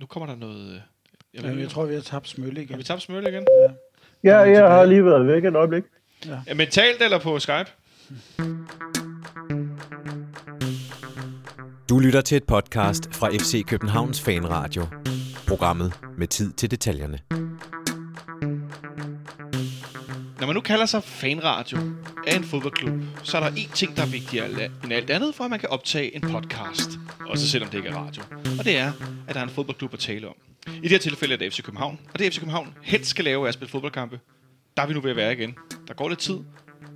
[0.00, 0.68] nu kommer der noget...
[0.68, 0.80] øh,
[1.34, 2.70] Jeg, Jamen, jeg tror, vi har tabt Smølle igen.
[2.70, 3.44] Har vi tabt Smølle igen?
[4.24, 5.82] Ja, Kommer jeg har lige været væk et øjeblik.
[6.46, 7.70] Ja, mentalt eller på Skype?
[11.88, 14.86] Du lytter til et podcast fra FC Københavns Fanradio.
[15.48, 17.18] Programmet med tid til detaljerne.
[20.40, 21.78] Når man nu kalder sig fanradio
[22.26, 24.48] af en fodboldklub, så er der én ting, der er vigtigere
[24.84, 26.90] end alt andet, for at man kan optage en podcast.
[27.34, 28.22] Også selvom det ikke er radio.
[28.58, 28.92] Og det er,
[29.28, 30.34] at der er en fodboldklub at tale om.
[30.66, 32.00] I det her tilfælde er det FC København.
[32.12, 34.20] Og det FC København helst skal lave er at spille fodboldkampe.
[34.76, 35.54] Der er vi nu ved at være igen.
[35.88, 36.38] Der går lidt tid,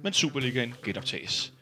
[0.03, 1.53] men Superligaen genoptages.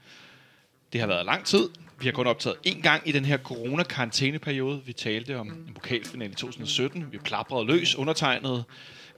[0.92, 1.68] Det har været lang tid.
[2.00, 4.82] Vi har kun optaget én gang i den her corona-karantæneperiode.
[4.86, 7.12] Vi talte om en pokalfinale i 2017.
[7.12, 8.64] Vi plaprede løs, undertegnet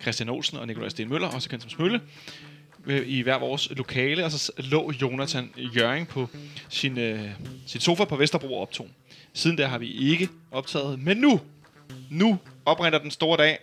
[0.02, 2.00] Christian Olsen og Nikolaj Sten Møller, også kendt som Smølle,
[2.88, 6.28] øh, i hver vores lokale, og så lå Jonathan Jørgen på
[6.68, 7.30] sin, øh,
[7.66, 8.88] sin sofa på Vesterbro og optog.
[9.32, 11.40] Siden da har vi ikke optaget, men nu,
[12.10, 13.58] nu oprinder den store dag.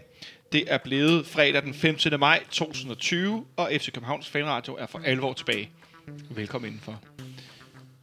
[0.51, 2.19] Det er blevet fredag den 15.
[2.19, 5.69] maj 2020, og FC Københavns Fanradio er for alvor tilbage.
[6.29, 6.99] Velkommen indenfor.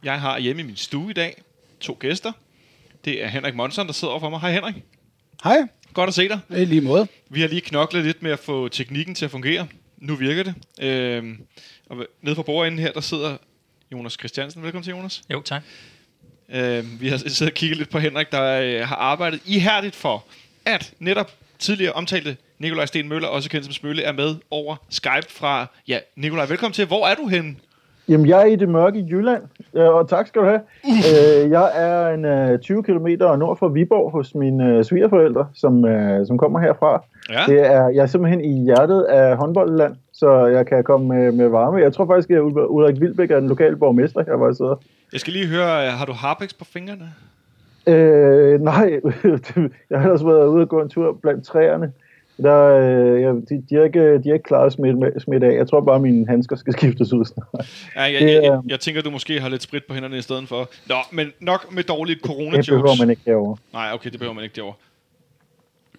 [0.03, 1.41] Jeg har hjemme i min stue i dag
[1.79, 2.31] to gæster.
[3.05, 4.39] Det er Henrik Monson, der sidder overfor mig.
[4.39, 4.75] Hej Henrik.
[5.43, 5.57] Hej,
[5.93, 6.39] Godt at se dig.
[6.49, 7.07] i lige måde.
[7.29, 9.67] Vi har lige knoklet lidt med at få teknikken til at fungere.
[10.03, 10.55] Nu virker det.
[10.81, 11.45] Øhm,
[11.89, 13.37] og nede på bordenden her, der sidder
[13.91, 14.63] Jonas Christiansen.
[14.63, 15.21] Velkommen til, Jonas.
[15.29, 15.63] Jo, tak.
[16.49, 20.25] Øhm, vi har siddet og kigget lidt på Henrik, der øh, har arbejdet ihærdigt for,
[20.65, 25.27] at netop tidligere omtalte Nikolaj Sten Møller, også kendt som Smølle, er med over Skype
[25.29, 25.65] fra...
[25.87, 26.85] Ja, Nikolaj, velkommen til.
[26.85, 27.55] Hvor er du henne?
[28.09, 30.61] Jamen, jeg er i det mørke Jylland, øh, og tak skal du have.
[31.43, 35.85] Øh, jeg er en øh, 20 km nord for Viborg hos mine øh, svigerforældre, som,
[35.85, 37.03] øh, som kommer herfra.
[37.29, 37.43] Ja.
[37.47, 41.47] Det er, jeg er simpelthen i hjertet af håndboldland, så jeg kan komme med, med
[41.47, 41.77] varme.
[41.77, 44.75] Jeg tror faktisk, at Ulrik Vilbæk er den lokale borgmester her, hvor jeg sidder.
[45.13, 47.09] Jeg skal lige høre, øh, har du harpex på fingrene?
[47.87, 48.99] Øh, nej,
[49.89, 51.91] jeg har ellers været ude og gå en tur blandt træerne.
[52.37, 55.55] Der, øh, jeg, de, de, har ikke, de har ikke klaret smidt, med- smidt af.
[55.57, 57.47] Jeg tror bare, at mine handsker skal skiftes ud snart.
[57.95, 60.21] Ja, jeg, Det jeg, jeg, jeg tænker, du måske har lidt sprit på hænderne i
[60.21, 60.69] stedet for.
[60.87, 63.57] Nå, men nok med dårlige Det behøver man ikke herovre.
[63.73, 64.75] Nej, okay, det behøver man ikke derovre.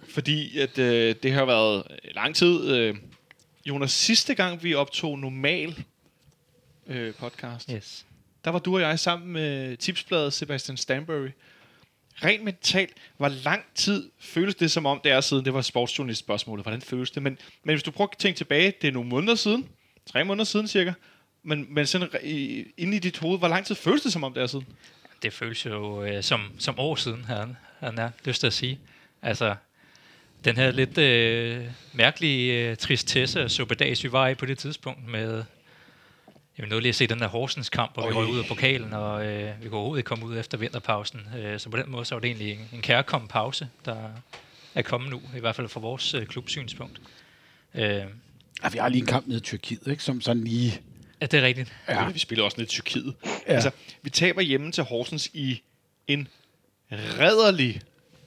[0.08, 1.82] Fordi at, øh, det har været
[2.14, 2.70] lang tid.
[2.76, 2.94] Øh,
[3.66, 5.84] Jonas, sidste gang vi optog normal
[6.86, 8.06] øh, podcast, Yes.
[8.44, 11.28] der var du og jeg sammen med tipsbladet Sebastian Stanbury.
[12.14, 16.20] Rent mentalt, hvor lang tid føles det som om, det er siden, det var sportsjournalist
[16.20, 17.22] spørgsmålet, hvordan føles det?
[17.22, 19.68] Men, men hvis du prøver at tænke tilbage, det er nogle måneder siden,
[20.06, 20.92] tre måneder siden cirka,
[21.42, 24.32] men, men sådan i, inde i dit hoved, hvor lang tid føles det som om,
[24.32, 24.66] det er siden?
[25.22, 28.78] Det føles jo øh, som, som år siden, havde han, er lyst til at sige.
[29.22, 29.54] Altså,
[30.44, 35.08] den her lidt øh, mærkelige øh, tristesse og suppedags, vi var i på det tidspunkt
[35.08, 35.44] med...
[36.58, 38.20] Jeg nåede lige at se den der Horsens kamp, hvor vi Oj.
[38.20, 41.20] røg ud af pokalen, og øh, vi kunne overhovedet ikke komme ud efter vinterpausen.
[41.38, 44.10] Øh, så på den måde så var det egentlig en, en kærkommen pause, der
[44.74, 47.00] er kommet nu, i hvert fald fra vores øh, klubsynspunkt.
[47.74, 48.02] Øh,
[48.62, 50.02] Ja, vi har lige en kamp nede i Tyrkiet, ikke?
[50.02, 50.80] som sådan lige...
[51.20, 51.74] er det rigtigt?
[51.88, 52.10] Ja.
[52.10, 53.14] Vi spiller også lidt i Tyrkiet.
[53.24, 53.30] Ja.
[53.48, 53.54] Ja.
[53.54, 53.70] Altså,
[54.02, 55.62] vi taber hjemme til Horsens i
[56.06, 56.28] en
[56.92, 57.80] redderlig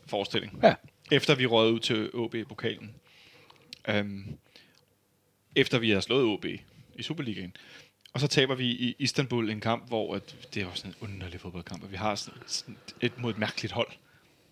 [0.07, 0.59] forestilling.
[0.63, 0.73] Ja.
[1.11, 2.91] Efter vi røg ud til i pokalen.
[3.99, 4.37] Um,
[5.55, 6.45] efter vi har slået OB
[6.95, 7.55] i Superligaen.
[8.17, 11.39] Og så taber vi i Istanbul en kamp, hvor at, det var sådan en underlig
[11.39, 13.87] fodboldkamp, og vi har sådan, sådan et mod et mærkeligt hold.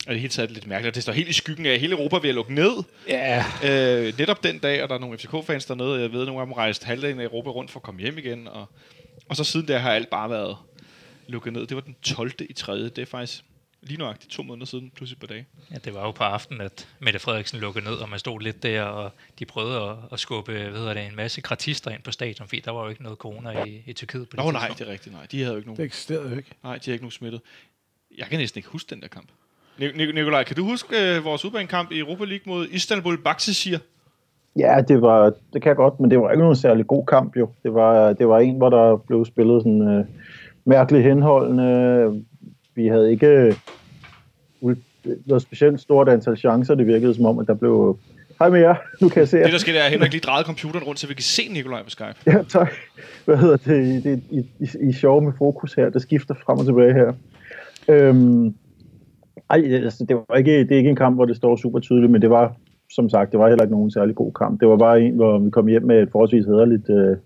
[0.07, 0.91] Og det hele taget lidt mærkeligt.
[0.91, 2.83] Og det står helt i skyggen af, hele Europa er ved at lukke ned.
[3.07, 6.41] Ja, Øh, netop den dag, og der er nogle FCK-fans dernede, jeg ved, at nogle
[6.41, 8.65] af dem rejst halvdelen af Europa rundt for at komme hjem igen, og,
[9.29, 10.57] og så siden der har alt bare været
[11.27, 11.67] lukket ned.
[11.67, 12.31] Det var den 12.
[12.49, 12.83] i 3.
[12.83, 13.43] Det er faktisk
[13.85, 15.45] lige nøjagtigt to måneder siden, plus et par dage.
[15.71, 18.63] Ja, det var jo på aftenen, at Mette Frederiksen lukkede ned, og man stod lidt
[18.63, 22.11] der, og de prøvede at, at skubbe hvad hedder det, en masse gratister ind på
[22.11, 24.67] stadion, fordi der var jo ikke noget corona i, i Tyrkiet på det Nå nej,
[24.67, 25.15] det er rigtigt.
[25.15, 26.49] Nej, de havde jo ikke det nogen, eksisterede jo ikke.
[26.63, 27.41] nej, de havde ikke nogen smittet.
[28.17, 29.27] Jeg kan næsten ikke huske den der kamp.
[29.79, 33.77] Nik- Nik- Nikolaj, kan du huske øh, vores udbanekamp i Europa League mod Istanbul Baksehir?
[34.59, 37.37] Ja, det var, det kan jeg godt, men det var ikke nogen særlig god kamp
[37.37, 37.49] jo.
[37.63, 40.05] Det var, det var en, hvor der blev spillet sådan øh,
[40.65, 42.25] mærkeligt henholdende.
[42.75, 44.75] Vi havde ikke øh,
[45.25, 46.75] noget specielt stort antal chancer.
[46.75, 47.97] Det virkede som om, at der blev...
[48.39, 49.43] Hej med jer, nu kan jeg se jer.
[49.43, 51.41] Det, der sker, det er, at Henrik lige drejede computeren rundt, så vi kan se
[51.53, 52.15] Nikolaj på Skype.
[52.25, 52.73] Ja, tak.
[53.25, 54.03] Hvad hedder det?
[54.03, 55.89] det I, i, I sjov med fokus her.
[55.89, 57.13] Det skifter frem og tilbage her.
[57.87, 58.55] Øhm,
[59.49, 62.11] ej, altså, det, var ikke, det er ikke en kamp, hvor det står super tydeligt,
[62.11, 62.55] men det var,
[62.91, 64.59] som sagt, det var heller ikke nogen særlig god kamp.
[64.59, 67.17] Det var bare en, hvor vi kom hjem med et forholdsvis hederligt øh,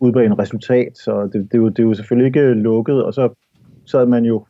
[0.00, 3.28] udbredt resultat, så det, det, jo, det er jo selvfølgelig ikke lukket, og så
[3.86, 4.44] sad man jo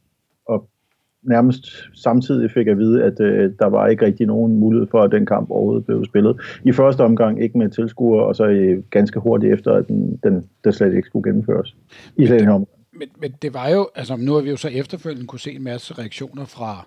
[1.22, 5.12] nærmest samtidig fik at vide, at øh, der var ikke rigtig nogen mulighed for, at
[5.12, 6.40] den kamp overhovedet blev spillet.
[6.64, 10.44] I første omgang ikke med tilskuere, og så øh, ganske hurtigt efter, at den, den,
[10.64, 11.76] den slet ikke skulle gennemføres.
[12.16, 12.68] I den her omgang.
[12.92, 15.64] Men, men det var jo, altså nu har vi jo så efterfølgende kunne se en
[15.64, 16.86] masse reaktioner fra,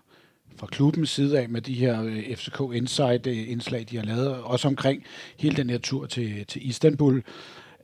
[0.58, 5.04] fra klubbens side af med de her øh, FCK Insight-indslag, de har lavet, også omkring
[5.40, 7.24] hele den her tur til, til Istanbul.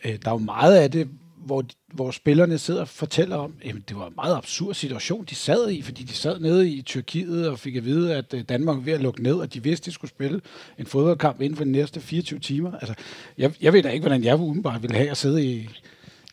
[0.05, 1.07] Øh, der er jo meget af det,
[1.45, 5.35] hvor, hvor spillerne sidder og fortæller om, at det var en meget absurd situation, de
[5.35, 8.75] sad i, fordi de sad nede i Tyrkiet og fik at vide, at øh, Danmark
[8.75, 10.41] var ved at lukke ned, og de vidste, at de skulle spille
[10.77, 12.71] en fodboldkamp inden for de næste 24 timer.
[12.71, 12.93] Altså,
[13.37, 15.69] jeg, jeg ved da ikke, hvordan jeg udenbart ville have at sidde i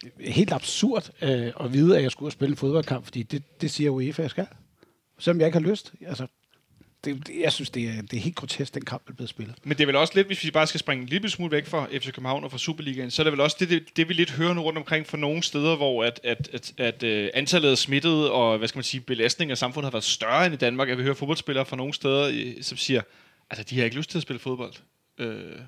[0.05, 3.71] øh, helt absurd øh, at vide, at jeg skulle spille en fodboldkamp, fordi det, det
[3.71, 4.47] siger UEFA, jeg skal.
[5.19, 5.93] Selvom jeg ikke har lyst.
[6.07, 6.27] Altså,
[7.05, 9.55] det, jeg synes, det er, det er helt grotesk, den kamp der blev spillet.
[9.65, 11.67] Men det er vel også lidt, hvis vi bare skal springe en lille smule væk
[11.67, 14.15] fra FC København og fra Superligaen, så er det vel også det, det, det vi
[14.15, 17.71] lidt hører nu rundt omkring fra nogle steder, hvor at, at, at, at at antallet
[17.71, 20.59] af smittede og hvad skal man sige, belastning af samfundet har været større end i
[20.59, 20.89] Danmark.
[20.89, 23.03] At vi hører fodboldspillere fra nogle steder, øh, som siger,
[23.51, 24.73] altså de har ikke lyst til at spille fodbold.
[25.19, 25.59] Øh,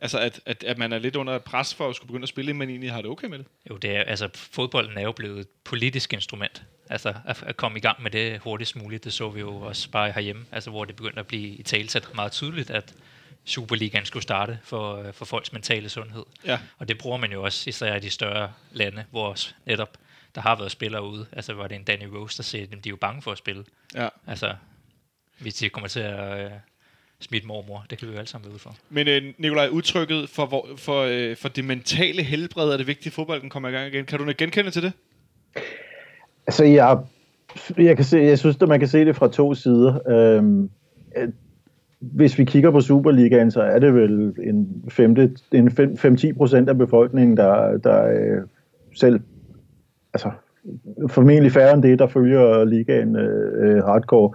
[0.00, 2.54] altså at, at, at man er lidt under pres for at skulle begynde at spille,
[2.54, 3.46] men egentlig har det okay med det.
[3.70, 6.62] Jo, det er, altså fodbolden er jo blevet et politisk instrument.
[6.90, 9.90] Altså at, at komme i gang med det hurtigst muligt, det så vi jo også
[9.90, 12.94] bare herhjemme, altså hvor det begyndte at blive i talsat meget tydeligt, at
[13.44, 16.24] Superligaen skulle starte for, for folks mentale sundhed.
[16.44, 16.58] Ja.
[16.78, 19.98] Og det bruger man jo også især i de større lande, hvor netop
[20.34, 21.26] der har været spillere ude.
[21.32, 23.38] Altså var det en Danny Rose, der siger, at de er jo bange for at
[23.38, 23.64] spille.
[23.94, 24.08] Ja.
[24.26, 24.54] Altså,
[25.38, 26.52] hvis de kommer til at
[27.18, 28.76] øh, smitte mormor, det kan vi jo alle sammen være ude for.
[28.90, 33.06] Men øh, Nikolaj, udtrykket for, hvor, for, øh, for det mentale helbred er det vigtigt,
[33.06, 34.04] at fodbolden kommer i gang igen.
[34.04, 34.92] Kan du genkende til det?
[36.46, 36.98] Altså, jeg,
[37.78, 40.08] jeg, kan se, jeg synes, at man kan se det fra to sider.
[40.08, 40.70] Øhm,
[42.00, 46.78] hvis vi kigger på Superligaen, så er det vel en, femte, en 5-10 procent af
[46.78, 48.42] befolkningen, der, der øh,
[48.94, 49.20] selv,
[50.14, 50.30] altså
[51.08, 54.32] formentlig færre end det, der følger ligaen øh, hardcore,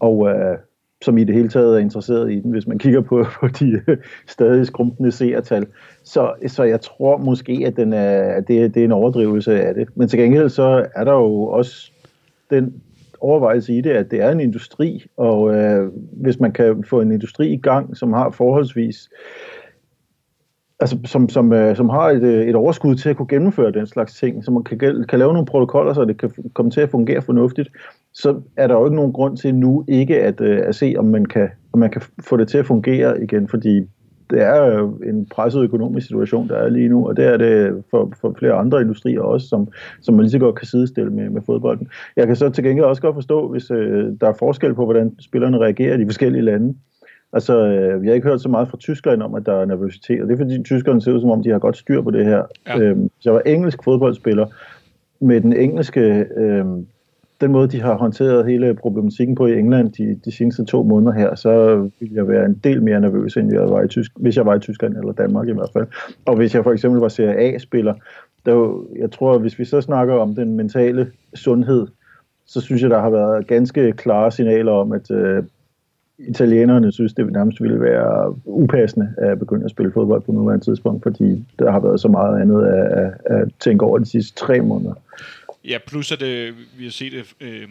[0.00, 0.58] og øh,
[1.06, 3.82] som i det hele taget er interesseret i den, hvis man kigger på, på de
[3.88, 5.66] øh, stadig skrumpende seertal.
[6.04, 9.88] Så, så jeg tror måske, at den er, det, det er en overdrivelse af det.
[9.94, 11.90] Men til gengæld så er der jo også
[12.50, 12.82] den
[13.20, 17.12] overvejelse i det, at det er en industri, og øh, hvis man kan få en
[17.12, 19.08] industri i gang, som har forholdsvis
[20.80, 23.86] altså, som, som, øh, som har et, øh, et overskud til at kunne gennemføre den
[23.86, 26.90] slags ting, så man kan, kan lave nogle protokoller, så det kan komme til at
[26.90, 27.68] fungere fornuftigt,
[28.16, 31.04] så er der jo ikke nogen grund til nu ikke at, øh, at se, om
[31.04, 33.86] man, kan, om man kan få det til at fungere igen, fordi
[34.30, 37.82] det er jo en presset økonomisk situation, der er lige nu, og det er det
[37.90, 39.68] for, for flere andre industrier også, som,
[40.00, 41.88] som man lige så godt kan sidestille med, med fodbolden.
[42.16, 45.16] Jeg kan så til gengæld også godt forstå, hvis øh, der er forskel på, hvordan
[45.20, 46.74] spillerne reagerer i de forskellige lande.
[47.32, 50.22] Altså, øh, vi har ikke hørt så meget fra Tyskland om, at der er nervøsitet,
[50.22, 52.24] og det er fordi tyskerne ser ud som om, de har godt styr på det
[52.24, 52.42] her.
[52.66, 52.80] Ja.
[52.80, 54.46] Øhm, så jeg var engelsk fodboldspiller
[55.20, 56.86] med den engelske, øhm,
[57.40, 61.12] den måde, de har håndteret hele problematikken på i England de, de seneste to måneder
[61.12, 64.36] her, så ville jeg være en del mere nervøs, end jeg var i Tysk, hvis
[64.36, 65.86] jeg var i Tyskland eller Danmark i hvert fald.
[66.26, 67.94] Og hvis jeg for eksempel var Serie A-spiller,
[68.46, 71.86] der jeg tror, hvis vi så snakker om den mentale sundhed,
[72.46, 75.42] så synes jeg, der har været ganske klare signaler om, at øh,
[76.18, 81.02] italienerne synes, det nærmest ville være upassende at begynde at spille fodbold på nuværende tidspunkt,
[81.02, 84.94] fordi der har været så meget andet at, at tænke over de sidste tre måneder.
[85.66, 87.62] Ja, plus at øh, vi har set øh,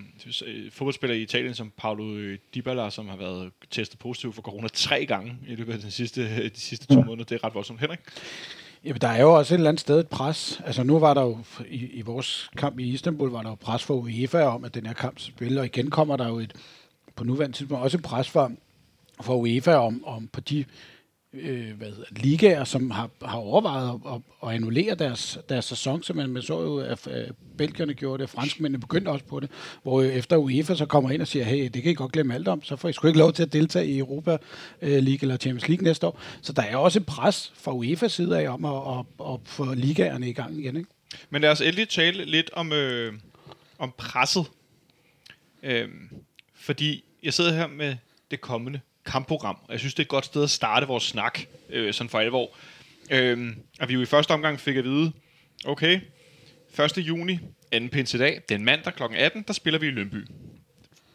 [0.45, 5.05] øh fodboldspillere i Italien som Paolo Dybala, som har været testet positiv for corona tre
[5.05, 7.25] gange i løbet af den sidste, de sidste to måneder.
[7.25, 7.79] Det er ret voldsomt.
[7.79, 7.99] Henrik?
[8.83, 10.61] Jamen, der er jo også et eller andet sted et pres.
[10.65, 11.37] Altså, nu var der jo
[11.67, 14.85] i, i vores kamp i Istanbul, var der jo pres for UEFA om, at den
[14.85, 16.53] her kamp spiller, og igen kommer der jo et,
[17.15, 18.51] på nuværende tidspunkt også et pres for,
[19.21, 20.65] for UEFA om, om på de
[21.35, 26.03] øh, hvad hedder, ligaer, som har, har overvejet at, at, at annullere deres, deres sæson,
[26.03, 27.07] så man, man så jo, at,
[27.57, 29.49] belgierne gjorde det, franskmændene begyndte også på det,
[29.83, 32.47] hvor efter UEFA så kommer ind og siger, hey, det kan I godt glemme alt
[32.47, 34.37] om, så får I sgu ikke lov til at deltage i Europa
[34.81, 36.21] øh, League eller Champions League næste år.
[36.41, 39.73] Så der er også et pres fra UEFA's side af om at, at, at få
[39.73, 40.77] ligaerne i gang igen.
[40.77, 40.89] Ikke?
[41.29, 43.13] Men lad os endelig tale lidt om, øh,
[43.79, 44.45] om presset.
[45.63, 45.89] Øh,
[46.55, 47.95] fordi jeg sidder her med
[48.31, 51.39] det kommende kampprogram, og jeg synes, det er et godt sted at starte vores snak,
[51.69, 52.55] øh, sådan for alvor.
[53.11, 55.11] Øh, at vi jo i første omgang fik at vide,
[55.65, 56.01] okay,
[56.79, 56.97] 1.
[56.97, 57.39] juni,
[57.71, 59.03] anden pinsedag, den mandag kl.
[59.03, 60.27] 18, der spiller vi i Lønby.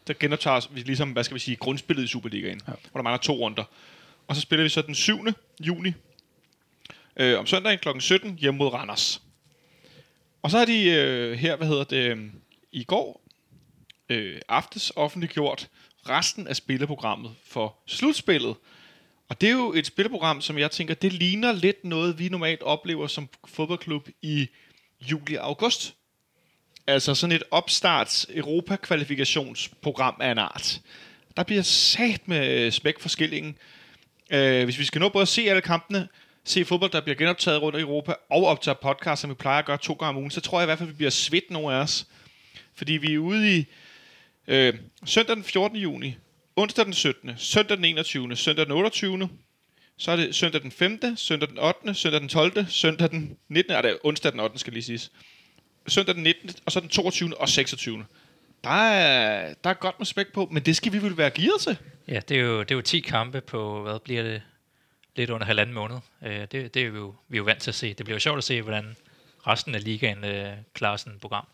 [0.07, 2.73] Der genoptager vi ligesom, hvad skal vi sige, grundspillet i Superligaen, ja.
[2.91, 3.63] hvor der mangler to runder.
[4.27, 5.25] Og så spiller vi så den 7.
[5.59, 5.93] juni,
[7.17, 7.99] øh, om søndagen kl.
[7.99, 9.21] 17, hjemme mod Randers.
[10.41, 12.29] Og så har de øh, her, hvad hedder det, øh,
[12.71, 13.21] i går
[14.09, 15.69] øh, aftes offentliggjort
[16.09, 18.55] resten af spilleprogrammet for slutspillet.
[19.29, 22.61] Og det er jo et spilleprogram, som jeg tænker, det ligner lidt noget, vi normalt
[22.61, 24.47] oplever som fodboldklub i
[25.01, 25.95] juli og august.
[26.87, 30.81] Altså sådan et opstarts Europa-kvalifikationsprogram af en art.
[31.37, 33.57] Der bliver sat med smæk for skillingen.
[34.29, 36.07] Øh, hvis vi skal nå både at se alle kampene,
[36.43, 39.65] se fodbold, der bliver genoptaget rundt i Europa, og optage podcast, som vi plejer at
[39.65, 41.51] gøre to gange om ugen, så tror jeg i hvert fald, at vi bliver svedt
[41.51, 42.07] nogle af os.
[42.75, 43.65] Fordi vi er ude i
[44.47, 44.73] Øh,
[45.05, 45.77] søndag den 14.
[45.77, 46.15] juni,
[46.55, 49.29] onsdag den 17., søndag den 21., søndag den 28.,
[49.97, 53.73] så er det søndag den 5., søndag den 8., søndag den 12., søndag den 19.,
[53.73, 54.59] er det onsdag den 8.
[54.59, 55.11] skal lige siges.
[55.87, 57.37] Søndag den 19., og så den 22.
[57.37, 58.05] og 26.
[58.63, 61.61] Der er, der er godt med spæk på, men det skal vi vel være gearet
[61.61, 61.77] til.
[62.07, 64.41] Ja, det er, jo, det er jo 10 kampe på, hvad bliver det,
[65.15, 65.97] lidt under halvanden måned.
[66.25, 67.93] Øh, det, det er vi jo, vi er jo vant til at se.
[67.93, 68.95] Det bliver jo sjovt at se, hvordan
[69.47, 71.47] resten af ligaen øh, klarer sådan et program.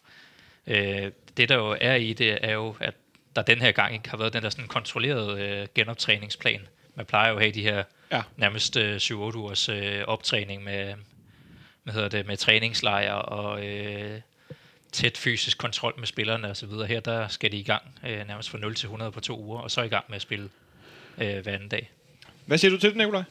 [0.68, 2.94] Øh, det der jo er i det, er jo, at
[3.36, 6.68] der den her gang ikke har været den der sådan kontrollerede øh, genoptræningsplan.
[6.96, 8.22] Man plejer jo at have de her Ja.
[8.38, 10.94] nærmest øh, 7-8 ugers øh, optræning med,
[11.84, 14.22] hvad hedder det, med træningslejre og øh,
[14.92, 16.70] tæt fysisk kontrol med spillerne osv.
[16.88, 19.60] Her der skal de i gang øh, nærmest fra 0 til 100 på to uger,
[19.60, 20.50] og så i gang med at spille
[21.18, 21.90] øh, hver anden dag.
[22.46, 23.24] Hvad siger du til det, Nikolaj?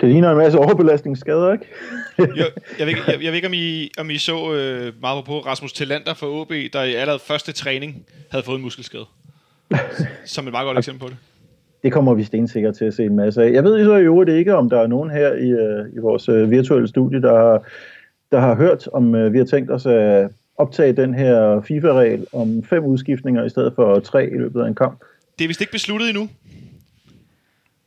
[0.00, 1.64] Det ligner en masse overbelastningsskader, ikke?
[2.18, 2.28] jeg,
[2.78, 5.38] jeg, ved, ikke- jeg, jeg ved ikke, om I, om I så øh, meget på
[5.40, 9.04] Rasmus Tillander fra OB, der i allerede første træning havde fået en muskelskade.
[10.24, 11.16] Som et meget godt eksempel på det.
[11.82, 13.52] Det kommer vi stensikkert til at se en masse af.
[13.52, 16.28] Jeg ved så i øvrigt ikke, om der er nogen her i, øh, i vores
[16.28, 17.62] øh, virtuelle studie, der har,
[18.32, 22.62] der har hørt, om øh, vi har tænkt os at optage den her FIFA-regel om
[22.64, 25.00] fem udskiftninger i stedet for tre i løbet af en kamp.
[25.38, 26.28] Det er vist ikke besluttet endnu.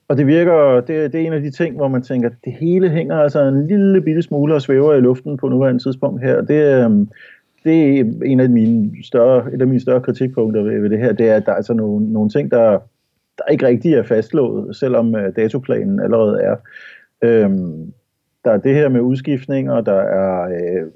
[0.10, 2.90] Og det virker, det, det er en af de ting, hvor man tænker, det hele
[2.90, 6.42] hænger altså en lille bitte smule og svæver i luften på nuværende tidspunkt her.
[6.42, 7.10] Det, øhm,
[7.64, 11.14] det er en af mine større, et af mine større kritikpunkter ved, ved det her,
[11.14, 12.80] det er, at der er altså nogle, nogle ting, der,
[13.38, 16.56] der ikke rigtig er fastlået, selvom øh, datoplanen allerede er.
[17.22, 17.94] Øhm,
[18.46, 20.88] der er det her med udskiftninger, der er, øh,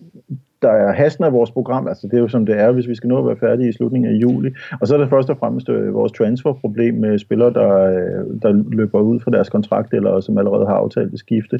[0.63, 2.95] der er hasten af vores program, altså det er jo som det er, hvis vi
[2.95, 4.51] skal nå at være færdige i slutningen af juli.
[4.81, 8.63] Og så er der først og fremmest øh, vores transferproblem med spillere, der, øh, der
[8.71, 11.59] løber ud fra deres kontrakt, eller som allerede har aftalt at skifte.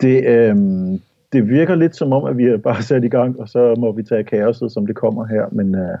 [0.00, 0.56] Det, øh,
[1.32, 3.92] det virker lidt som om, at vi er bare sat i gang, og så må
[3.92, 5.98] vi tage kaoset, som det kommer her, men øh,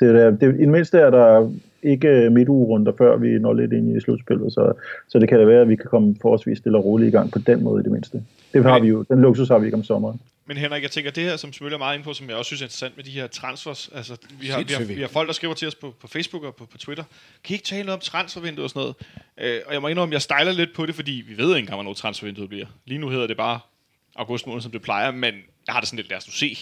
[0.00, 1.50] det, er, det, i det mindste er der
[1.82, 4.72] ikke midtugerunder, før vi når lidt ind i slutspillet, så,
[5.08, 7.32] så det kan da være, at vi kan komme forholdsvis stille og roligt i gang
[7.32, 8.22] på den måde i det mindste.
[8.52, 10.20] Det har vi jo, den luksus har vi ikke om sommeren.
[10.46, 12.48] Men Henrik, jeg tænker, det her, som Smølle er meget inde på, som jeg også
[12.48, 15.26] synes er interessant med de her transfers, altså vi har, vi har, vi har folk,
[15.26, 17.04] der skriver til os på, på Facebook og på, på Twitter,
[17.44, 18.94] kan I ikke tale noget om transfervinduet og sådan noget?
[19.40, 21.76] Øh, og jeg må indrømme, jeg stejler lidt på det, fordi vi ved ikke engang,
[21.76, 22.66] hvornår transfervinduet bliver.
[22.86, 23.60] Lige nu hedder det bare
[24.16, 25.34] august måned, som det plejer, men
[25.66, 26.58] jeg har det sådan lidt, lad os nu se.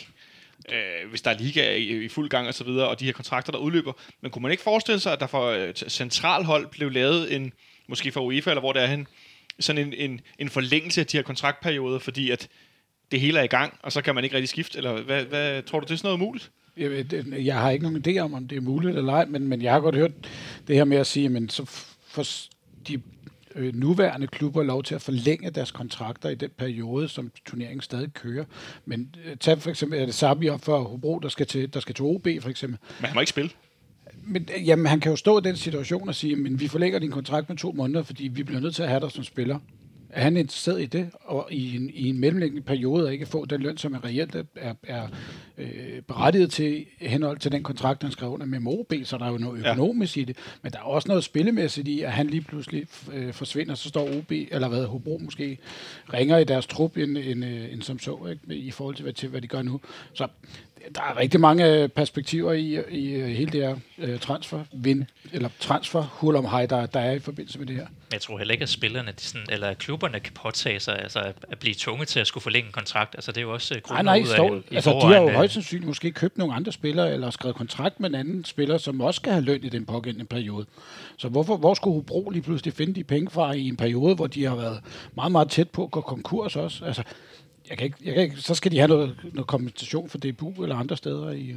[0.72, 3.12] Øh, hvis der er liga i, i fuld gang og så videre, og de her
[3.12, 3.92] kontrakter, der udløber.
[4.20, 7.52] Men kunne man ikke forestille sig, at der for øh, centralhold blev lavet en,
[7.88, 9.06] måske for UEFA, eller hvor det er hen,
[9.60, 12.48] sådan en, en, en forlængelse af de her kontraktperioder, fordi at
[13.10, 15.62] det hele er i gang, og så kan man ikke rigtig skifte, eller hvad, hvad
[15.62, 16.50] tror du, det er sådan noget muligt?
[16.76, 19.48] Jeg, ved, jeg har ikke nogen idé om, om det er muligt eller ej, men,
[19.48, 20.10] men jeg har godt hørt
[20.66, 21.64] det her med at sige, men så
[22.06, 22.24] for,
[22.88, 23.02] de
[23.56, 28.12] øh, nuværende klubber lov til at forlænge deres kontrakter i den periode, som turneringen stadig
[28.12, 28.44] kører.
[28.84, 31.94] Men øh, tag for eksempel, er det Sabi for Hobro, der skal til, der skal
[31.94, 32.78] til OB for eksempel.
[33.00, 33.50] Men han må ikke spille.
[34.24, 36.98] Men øh, jamen, han kan jo stå i den situation og sige, men vi forlænger
[36.98, 39.58] din kontrakt med to måneder, fordi vi bliver nødt til at have dig som spiller.
[40.16, 43.44] Er han interesseret i det, og i en, i en mellemliggende periode, og ikke få
[43.44, 45.08] den løn, som er reelt er, er
[45.58, 49.30] øh, berettiget til henhold til den kontrakt, han skrev under med MOB, så der er
[49.30, 49.70] jo noget Ja.
[49.72, 50.36] økonomisk i det.
[50.62, 54.16] Men der er også noget spillemæssigt i, at han lige pludselig øh, forsvinder, så står
[54.18, 55.58] OB, eller hvad, Hobro måske,
[56.12, 58.56] ringer i deres trup end, end, øh, end som så, ikke?
[58.56, 59.80] i forhold til hvad, til, hvad de gør nu.
[60.12, 60.28] Så
[60.94, 65.04] der er rigtig mange øh, perspektiver i, i øh, hele det her øh, transfer vind,
[65.32, 67.86] eller transfer hurlumhej, der, der er i forbindelse med det her.
[68.12, 71.58] Jeg tror heller ikke, at spillerne, de sådan, eller klubberne kan påtage sig altså, at,
[71.58, 73.14] blive tvunget til at skulle forlænge en kontrakt.
[73.14, 75.16] Altså, det er jo også uh, Nej, nej, ud af står, i altså, de har
[75.16, 78.44] jo øh, højst sandsynligt måske købt nogle andre spillere, eller skrevet kontrakt med en anden
[78.44, 80.66] spiller, som også skal have løn i den pågældende periode.
[81.16, 84.26] Så hvorfor, hvor skulle Hobro lige pludselig finde de penge fra i en periode, hvor
[84.26, 84.80] de har været
[85.16, 86.84] meget, meget tæt på at gå konkurs også?
[86.84, 87.02] Altså,
[87.70, 90.62] jeg kan ikke, jeg kan ikke, så skal de have noget, noget kompensation for DBU
[90.62, 91.54] eller andre steder i...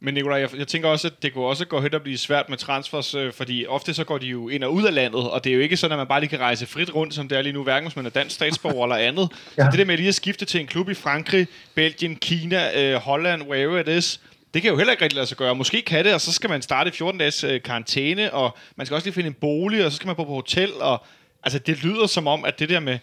[0.00, 2.48] Men Nikolaj, jeg, jeg tænker også, at det kunne også gå hen og blive svært
[2.48, 5.44] med transfers, øh, fordi ofte så går de jo ind og ud af landet, og
[5.44, 7.38] det er jo ikke sådan, at man bare lige kan rejse frit rundt, som det
[7.38, 9.28] er lige nu, hverken hvis man er dansk statsborger eller andet.
[9.58, 9.64] Ja.
[9.64, 12.94] Så det der med lige at skifte til en klub i Frankrig, Belgien, Kina, øh,
[12.94, 14.20] Holland, wherever it is,
[14.54, 15.54] det kan jo heller ikke rigtig lade sig gøre.
[15.54, 18.86] Måske kan det, og så skal man starte i 14 dages øh, karantæne, og man
[18.86, 21.06] skal også lige finde en bolig, og så skal man bo på hotel, og
[21.42, 22.98] altså det lyder som om, at det der med...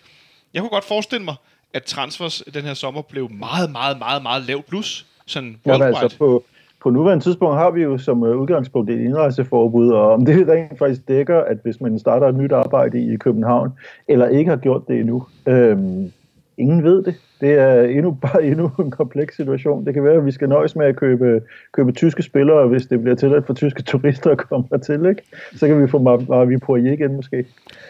[0.54, 1.36] Jeg kunne godt forestille mig,
[1.76, 5.06] at transfers den her sommer blev meget, meget, meget, meget lavt plus.
[5.26, 5.98] Sådan worldwide.
[5.98, 6.44] altså på,
[6.84, 10.80] på nuværende tidspunkt har vi jo som uh, udgangspunkt et indrejseforbud, og om det rent
[10.80, 13.72] faktisk dækker, at hvis man starter et nyt arbejde i København,
[14.08, 16.12] eller ikke har gjort det endnu, øhm,
[16.58, 17.16] ingen ved det.
[17.46, 19.86] Det er endnu, bare endnu en kompleks situation.
[19.86, 23.02] Det kan være, at vi skal nøjes med at købe, købe tyske spillere, hvis det
[23.02, 25.22] bliver tilladt for tyske turister at komme hertil, ikke?
[25.56, 27.38] Så kan vi få Mar- Marvi Poirier igen måske.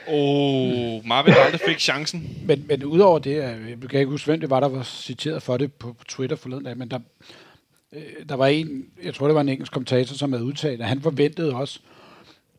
[0.08, 2.30] Åh, Marvin aldrig fik chancen.
[2.48, 5.42] Men, men udover det, øh, jeg kan ikke huske, hvem det var, der var citeret
[5.42, 7.00] for det på, på Twitter forleden dag, men der,
[7.94, 10.88] øh, der var en, jeg tror det var en engelsk kommentator, som havde udtalt, at
[10.88, 11.80] han forventede også,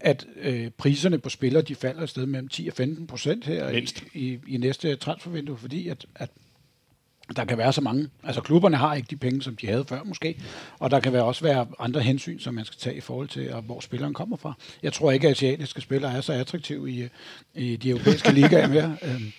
[0.00, 3.68] at øh, priserne på spillere, de falder et sted mellem 10 og 15 procent her
[3.68, 6.30] i, i, i næste transfervindue, fordi at, at
[7.36, 8.08] der kan være så mange.
[8.24, 10.36] Altså klubberne har ikke de penge, som de havde før måske,
[10.78, 13.52] og der kan være også være andre hensyn, som man skal tage i forhold til,
[13.52, 14.54] og hvor spilleren kommer fra.
[14.82, 17.08] Jeg tror ikke, at asiatiske spillere er så attraktive i,
[17.54, 18.96] i de europæiske ligaer mere.
[19.02, 19.32] Øhm,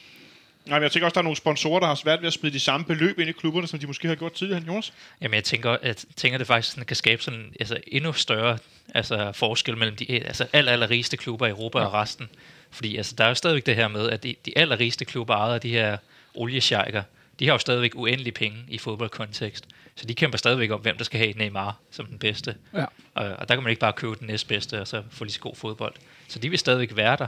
[0.67, 2.53] Nej, men jeg tænker også, der er nogle sponsorer, der har svært ved at smide
[2.53, 4.93] de samme beløb ind i klubberne, som de måske har gjort tidligere, Jonas.
[5.21, 8.57] Jamen, jeg tænker, at tænker det faktisk sådan, kan skabe sådan altså, endnu større
[8.95, 11.85] altså, forskel mellem de altså, aller, aller rigeste klubber i Europa ja.
[11.85, 12.29] og resten.
[12.71, 15.35] Fordi altså, der er jo stadigvæk det her med, at de, de aller rigeste klubber
[15.35, 15.97] ejet af de her
[16.35, 17.03] oliesjejker,
[17.39, 19.67] de har jo stadigvæk uendelige penge i fodboldkontekst.
[19.95, 22.55] Så de kæmper stadigvæk om, hvem der skal have Neymar som den bedste.
[22.73, 22.85] ja.
[23.15, 25.39] Og, og der kan man ikke bare købe den næstbedste, og så få lige så
[25.39, 25.93] god fodbold.
[26.27, 27.27] Så de vil stadigvæk være der.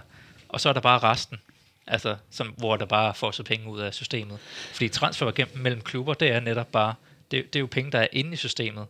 [0.50, 1.38] Og så er der bare resten,
[1.88, 4.38] altså, som, hvor der bare får så penge ud af systemet.
[4.72, 6.94] Fordi transfer gennem mellem klubber, det er netop bare,
[7.32, 8.88] det, det er jo penge, der er inde i systemet.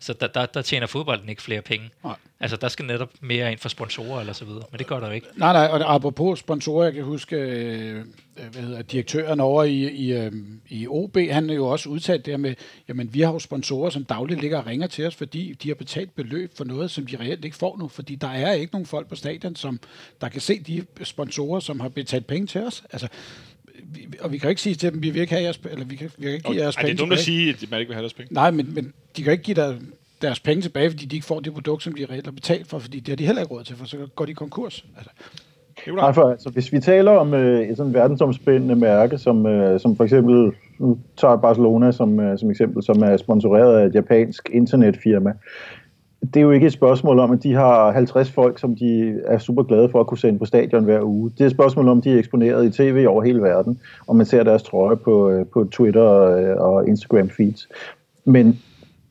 [0.00, 1.90] Så der, der, der tjener fodbolden ikke flere penge.
[2.04, 2.16] Nej.
[2.40, 4.62] Altså, der skal netop mere ind for sponsorer eller så videre.
[4.70, 5.26] Men det gør der jo ikke.
[5.36, 8.04] Nej, nej, og apropos sponsorer, jeg kan huske, øh,
[8.52, 10.32] hvad hedder, direktøren over i, i, øh,
[10.68, 12.54] i OB, han er jo også udtalt der med,
[12.88, 15.74] jamen vi har jo sponsorer, som dagligt ligger og ringer til os, fordi de har
[15.74, 18.86] betalt beløb for noget, som de reelt ikke får nu, fordi der er ikke nogen
[18.86, 19.80] folk på stadion, som
[20.20, 22.84] der kan se de sponsorer, som har betalt penge til os.
[22.92, 23.08] Altså,
[23.84, 25.84] vi, og vi kan jo ikke sige til dem, vi vil ikke have jeres, eller
[25.84, 27.64] vi kan, vi kan ikke give jeres Ej, det penge er dumt at sige, at
[27.70, 28.34] man ikke vil have deres penge.
[28.34, 29.74] Nej, men, men de kan ikke give der,
[30.22, 32.78] deres penge tilbage, fordi de ikke får det produkt, som de reelt har betalt for,
[32.78, 34.84] fordi det har de heller ikke råd til, for så går de konkurs.
[34.96, 35.10] Altså,
[35.86, 39.96] Nej, for altså, hvis vi taler om øh, et sådan verdensomspændende mærke, som, øh, som
[39.96, 43.94] for eksempel, nu tager jeg Barcelona som, øh, som eksempel, som er sponsoreret af et
[43.94, 45.32] japansk internetfirma,
[46.20, 49.38] det er jo ikke et spørgsmål om, at de har 50 folk, som de er
[49.38, 51.30] super glade for at kunne sende på stadion hver uge.
[51.30, 54.16] Det er et spørgsmål om, at de er eksponeret i tv over hele verden, og
[54.16, 57.68] man ser deres trøje på, øh, på Twitter øh, og Instagram feeds.
[58.24, 58.58] Men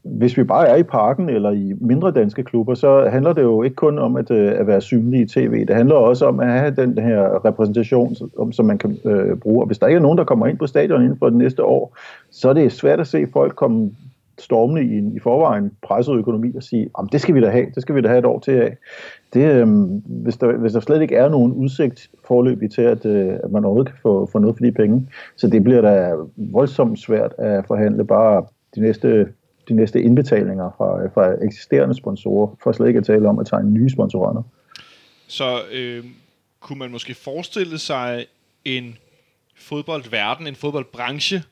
[0.03, 3.63] hvis vi bare er i parken eller i mindre danske klubber, så handler det jo
[3.63, 5.65] ikke kun om at, øh, at være synlig i tv.
[5.65, 9.63] Det handler også om at have den her repræsentation, som, som man kan øh, bruge.
[9.63, 11.63] Og hvis der ikke er nogen, der kommer ind på stadion inden for det næste
[11.63, 11.97] år,
[12.31, 13.91] så er det svært at se folk komme
[14.39, 17.65] stormende i en i forvejen presset økonomi og sige, om det skal vi da have,
[17.75, 18.77] det skal vi da have et år til af.
[19.33, 19.67] Det, øh,
[20.05, 23.65] hvis, der, hvis der slet ikke er nogen udsigt forløbig til, at, øh, at man
[23.65, 27.65] overhovedet kan få, få noget for de penge, så det bliver da voldsomt svært at
[27.67, 28.45] forhandle bare
[28.75, 29.27] de næste
[29.69, 33.71] de næste indbetalinger fra, fra eksisterende sponsorer, for slet ikke at tale om at tegne
[33.71, 34.43] nye sponsorer.
[35.27, 36.03] Så øh,
[36.59, 38.25] kunne man måske forestille sig
[38.65, 38.97] en
[39.55, 41.43] fodboldverden, en fodboldbranche,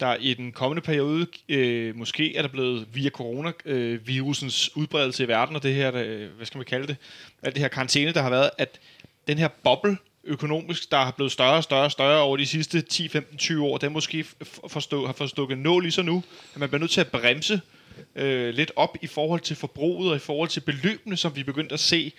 [0.00, 5.28] der i den kommende periode, øh, måske er der blevet via coronavirusens øh, udbredelse i
[5.28, 6.96] verden, og det her, øh, hvad skal man kalde det,
[7.42, 8.80] alt det her karantæne, der har været, at
[9.28, 12.80] den her boble økonomisk, der har blevet større og større og større over de sidste
[12.80, 14.24] 10, 15, 20 år, den måske
[14.68, 16.22] forstå, har forstukket nål i sig nu,
[16.54, 17.60] at man bliver nødt til at bremse
[18.16, 21.44] øh, lidt op i forhold til forbruget og i forhold til beløbene, som vi er
[21.44, 22.12] begyndt at se.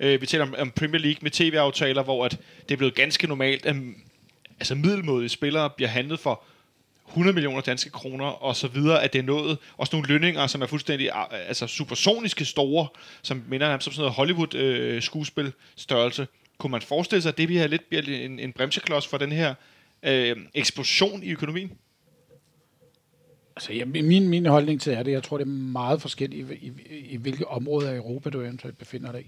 [0.00, 2.38] Øh, vi taler om, om Premier League med tv-aftaler, hvor at
[2.68, 3.76] det er blevet ganske normalt, at
[4.60, 6.42] altså middelmodige spillere bliver handlet for
[7.08, 9.58] 100 millioner danske kroner og så videre, at det er nået.
[9.76, 12.86] Også nogle lønninger, som er fuldstændig ah, altså supersoniske store,
[13.22, 16.26] som minder om som sådan noget Hollywood-skuespil øh, størrelse.
[16.58, 19.54] Kunne man forestille sig, at det bliver lidt bliver en, en bremseklods for den her
[20.02, 21.72] øh, eksplosion i økonomien?
[23.56, 26.66] Altså, ja, min, min holdning til er det, jeg tror, det er meget forskelligt i,
[26.66, 26.72] i,
[27.10, 29.26] i hvilke områder af Europa, du eventuelt befinder dig i.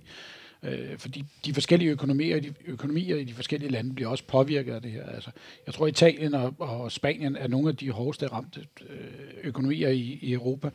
[0.63, 4.83] Øh, fordi de forskellige økonomier, de økonomier i de forskellige lande bliver også påvirket af
[4.83, 5.07] det her.
[5.07, 5.31] Altså,
[5.67, 8.97] jeg tror, Italien og, og Spanien er nogle af de hårdeste ramte øh,
[9.43, 10.71] økonomier i, i Europa.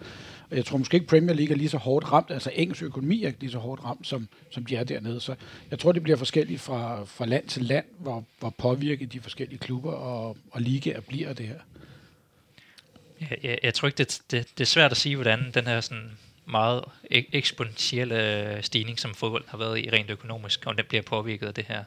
[0.49, 3.23] Og jeg tror måske ikke, Premier League er lige så hårdt ramt, altså engelsk økonomi
[3.23, 5.19] er ikke lige så hårdt ramt, som, som de er dernede.
[5.19, 5.35] Så
[5.71, 9.59] jeg tror, det bliver forskelligt fra, fra land til land, hvor, hvor påvirket de forskellige
[9.59, 11.59] klubber og, og ligaer bliver af det her.
[13.21, 15.81] Jeg, jeg, jeg tror ikke, det, det, det er svært at sige, hvordan den her
[15.81, 16.11] sådan
[16.45, 21.47] meget ek- eksponentielle stigning, som fodbold har været i rent økonomisk, om den bliver påvirket
[21.47, 21.83] af det her.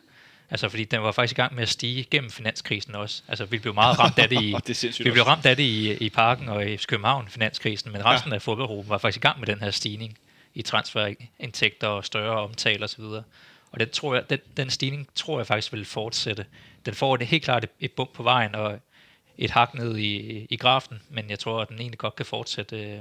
[0.50, 3.22] Altså, fordi den var faktisk i gang med at stige gennem finanskrisen også.
[3.28, 5.24] Altså, vi blev meget ramt af det i, Det vi blev også.
[5.30, 8.34] ramt af det i, i parken og i København, finanskrisen, men resten ja.
[8.34, 10.18] af fodboldgruppen var faktisk i gang med den her stigning
[10.54, 13.02] i transferindtægter og større omtale osv.
[13.70, 16.46] Og den, tror jeg, den, den stigning tror jeg faktisk vil fortsætte.
[16.86, 18.78] Den får det helt klart et, et bump på vejen og
[19.38, 22.76] et hak ned i, i grafen, men jeg tror, at den egentlig godt kan fortsætte,
[22.76, 22.98] øh,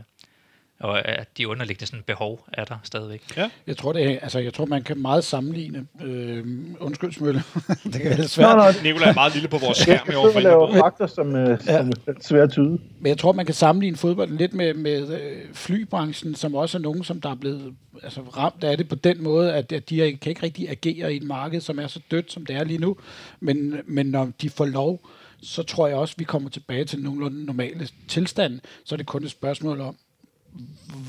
[0.80, 3.38] og at de underliggende sådan behov er der stadigvæk.
[3.38, 3.50] Ja.
[3.68, 5.88] Jeg tror, det er, altså, jeg tror, man kan meget sammenligne...
[6.04, 6.46] Øh,
[6.80, 7.44] undskyld, Smølle.
[7.84, 8.58] det kan være svært.
[8.58, 10.36] Nå, nå, Nikolaj er meget lille på vores skærm i jeg år.
[10.36, 12.80] og laver fakta, som, øh, som er svært at tyde.
[13.00, 16.82] Men jeg tror, man kan sammenligne fodbolden lidt med, med øh, flybranchen, som også er
[16.82, 20.18] nogen, som der er blevet altså, ramt af det på den måde, at, at de
[20.22, 22.80] kan ikke rigtig agere i et marked, som er så dødt, som det er lige
[22.80, 22.98] nu.
[23.40, 25.10] Men, men når de får lov,
[25.42, 28.60] så tror jeg også, vi kommer tilbage til nogenlunde normale tilstand.
[28.86, 29.96] Så er det kun et spørgsmål om,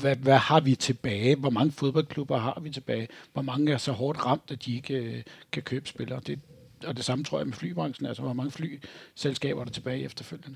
[0.01, 1.35] hvad, hvad har vi tilbage?
[1.35, 3.07] Hvor mange fodboldklubber har vi tilbage?
[3.33, 6.21] Hvor mange er så hårdt ramt, at de ikke øh, kan købe spillere?
[6.27, 6.39] Det,
[6.83, 8.07] og det samme tror jeg med flybranchen.
[8.07, 10.55] Altså, hvor mange flyselskaber er der tilbage efterfølgende?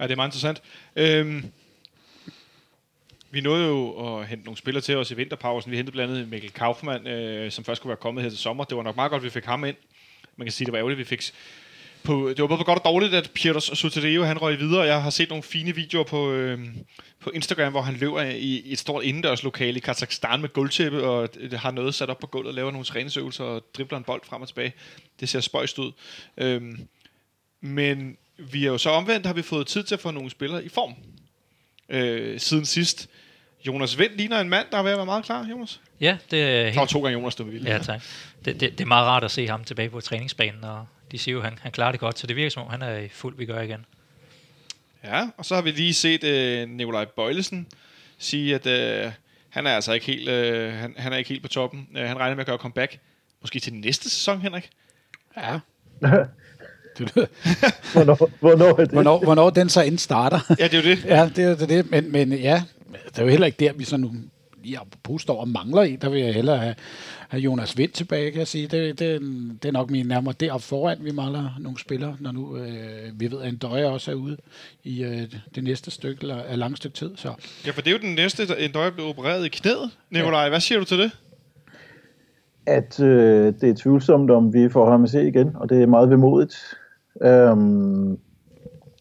[0.00, 0.62] Ja, det er meget interessant.
[0.96, 1.44] Øhm,
[3.30, 5.70] vi nåede jo at hente nogle spillere til os i vinterpausen.
[5.70, 8.64] Vi hentede blandt andet Mikkel Kaufmann, øh, som først skulle være kommet her til sommer.
[8.64, 9.76] Det var nok meget godt, at vi fik ham ind.
[10.36, 11.22] Man kan sige, det var ærgerligt, at vi fik
[12.04, 14.82] på, det var både på godt og dårligt, at Piotr Soterio, han røg videre.
[14.82, 16.60] Jeg har set nogle fine videoer på, øh,
[17.20, 21.70] på Instagram, hvor han løber i et stort indendørslokale i Kazakhstan med gulvtæppe, og har
[21.70, 24.72] noget sat op på gulvet, laver nogle træningsøvelser og dribler en bold frem og tilbage.
[25.20, 25.92] Det ser spøjst ud.
[26.36, 26.88] Øhm,
[27.60, 30.64] men vi er jo så omvendt, har vi fået tid til at få nogle spillere
[30.64, 30.94] i form.
[31.88, 33.08] Øh, siden sidst.
[33.66, 35.80] Jonas Vind ligner en mand, der er ved at være meget klar, Jonas.
[36.00, 36.90] Ja, det er Der var helt...
[36.90, 37.70] to gange Jonas, du ville.
[37.70, 38.02] Ja, tak.
[38.44, 41.32] Det, det, det er meget rart at se ham tilbage på træningsbanen, og de siger
[41.32, 43.08] jo, at han, han klarer det godt, så det virker som om, han er i
[43.08, 43.86] fuld vi gør igen.
[45.04, 47.66] Ja, og så har vi lige set øh, Nikolaj Bøjlesen
[48.18, 49.12] sige, at øh,
[49.48, 51.88] han er altså ikke helt, øh, han, han er ikke helt på toppen.
[51.96, 52.98] Øh, han regner med at gøre comeback.
[53.40, 54.70] Måske til næste sæson, Henrik?
[55.36, 55.58] Ja.
[57.92, 58.90] Hvornår, hvornår er det?
[58.90, 60.54] hvornår, hvornår den så end starter.
[60.58, 61.04] Ja, det er jo det.
[61.14, 61.90] Ja, det er det, det.
[61.90, 62.62] Men, men ja,
[63.06, 64.12] det er jo heller ikke der, vi så nu
[64.64, 65.98] lige apropos står og mangler en.
[66.02, 66.74] Der vil jeg hellere have,
[67.28, 68.66] have Jonas Vind tilbage, kan jeg sige.
[68.66, 69.20] Det, det,
[69.62, 73.30] det er nok min nærmere deroppe foran, vi mangler nogle spillere, når nu øh, vi
[73.30, 74.36] ved, at en døje også er ude
[74.84, 75.22] i øh,
[75.54, 77.10] det næste stykke, eller er langt stykke tid.
[77.16, 77.34] Så
[77.66, 79.90] Ja, for det er jo den næste, der en døje blev opereret i knæet.
[80.10, 81.10] Nikolaj, hvad siger du til det?
[82.66, 85.86] at øh, det er tvivlsomt, om vi får ham at se igen, og det er
[85.86, 86.54] meget vemodigt.
[87.22, 88.18] Øhm,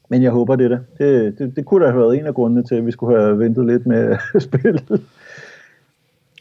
[0.09, 0.85] men jeg håber det er det.
[0.97, 1.39] det.
[1.39, 3.65] Det, det kunne da have været en af grundene til, at vi skulle have ventet
[3.65, 5.01] lidt med spillet.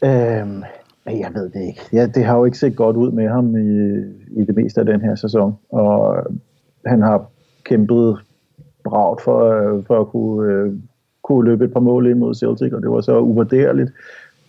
[0.03, 0.63] Øhm,
[1.05, 1.81] men jeg ved det ikke.
[1.93, 3.97] Ja, det har jo ikke set godt ud med ham i,
[4.41, 6.23] i det meste af den her sæson, og
[6.85, 7.25] han har
[7.63, 8.17] kæmpet
[8.83, 10.73] bragt for, øh, for at kunne, øh,
[11.23, 13.91] kunne løbe et par mål ind mod Celtic, og det var så uvurderligt.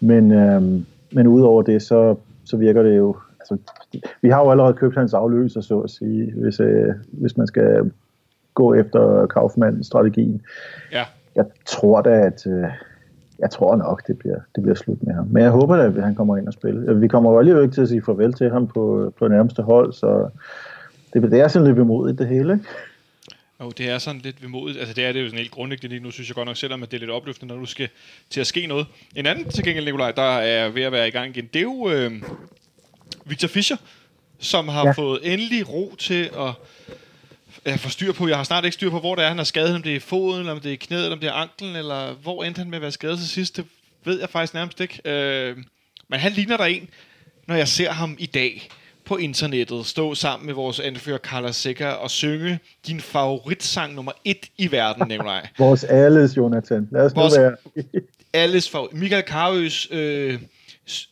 [0.00, 3.16] Men, øhm, men udover det, så, så virker det jo...
[3.40, 3.56] Altså,
[4.22, 7.90] vi har jo allerede købt hans afløser, så at sige, hvis, øh, hvis man skal
[8.54, 10.42] gå efter Kaufmann-strategien.
[10.92, 11.04] Ja.
[11.36, 12.46] Jeg tror da, at...
[12.46, 12.64] Øh,
[13.38, 15.26] jeg tror nok, det bliver, det bliver slut med ham.
[15.26, 16.94] Men jeg håber da, at han kommer ind og spiller.
[16.94, 19.92] Vi kommer jo alligevel ikke til at sige farvel til ham på, på nærmeste hold,
[19.92, 20.28] så
[21.12, 22.52] det, det er sådan lidt bemodigt det hele.
[22.52, 22.64] Ikke?
[23.60, 24.78] Jo, det er sådan lidt vemodigt.
[24.78, 26.72] Altså, det er det jo sådan helt grundlæggende lige nu, synes jeg godt nok selv,
[26.72, 27.88] at det er lidt opløftende, når du skal
[28.30, 28.86] til at ske noget.
[29.16, 31.62] En anden til gengæld, Nikolaj, der er ved at være i gang igen, det er
[31.62, 32.12] jo øh,
[33.24, 33.76] Victor Fischer,
[34.38, 34.86] som har.
[34.86, 34.90] Ja.
[34.90, 36.54] fået endelig ro til at
[37.66, 38.28] ja, få styr på.
[38.28, 39.74] Jeg har snart ikke styr på, hvor det er, han er skadet.
[39.74, 41.76] Om det er i foden, eller om det er knæet, eller om det er anklen,
[41.76, 43.56] eller hvor endte han med at være skadet til sidst.
[43.56, 43.64] Det
[44.04, 45.00] ved jeg faktisk nærmest ikke.
[45.04, 45.56] Øh,
[46.08, 46.88] men han ligner der en,
[47.48, 48.68] når jeg ser ham i dag
[49.04, 54.46] på internettet, stå sammen med vores anfører Carla Sikker og synge din favoritsang nummer et
[54.58, 55.48] i verden, Nikolaj.
[55.58, 56.88] Vores alles, Jonathan.
[56.92, 57.56] Lad os nu Vores- være...
[58.32, 58.92] Alles favorit.
[58.98, 60.38] Michael Carøs øh,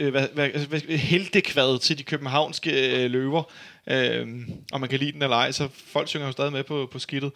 [0.01, 3.43] øh, hvad, hvad, hvad, heldekvad til de københavnske øh, løver.
[3.91, 4.29] Øh,
[4.73, 6.99] og man kan lide den eller ej, så folk synger jo stadig med på, på
[6.99, 7.33] skidtet.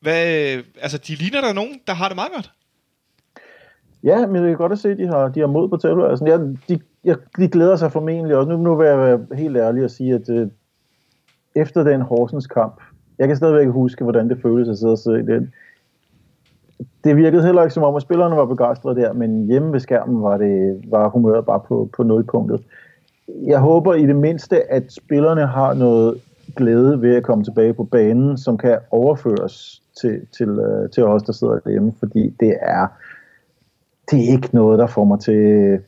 [0.00, 2.50] Hvad, øh, altså, de ligner der nogen, der har det meget godt.
[4.02, 6.04] Ja, men det er godt at se, at de har, de har mod på tæller.
[6.04, 8.50] Altså, jeg, de, jeg, de glæder sig formentlig også.
[8.50, 10.48] Nu, nu vil jeg være helt ærlig og sige, at øh,
[11.54, 12.80] efter den Horsens kamp,
[13.18, 15.54] jeg kan stadigvæk huske, hvordan det føltes at sidde og se den.
[17.04, 20.22] Det virkede heller ikke som om, at spillerne var begejstrede der, men hjemme ved skærmen
[20.22, 22.64] var, det, var humøret bare på, på nulpunktet.
[23.28, 26.20] Jeg håber i det mindste, at spillerne har noget
[26.56, 31.22] glæde ved at komme tilbage på banen, som kan overføres til, til, øh, til os,
[31.22, 32.86] der sidder derhjemme, fordi det er,
[34.10, 35.78] det er ikke noget, der får mig til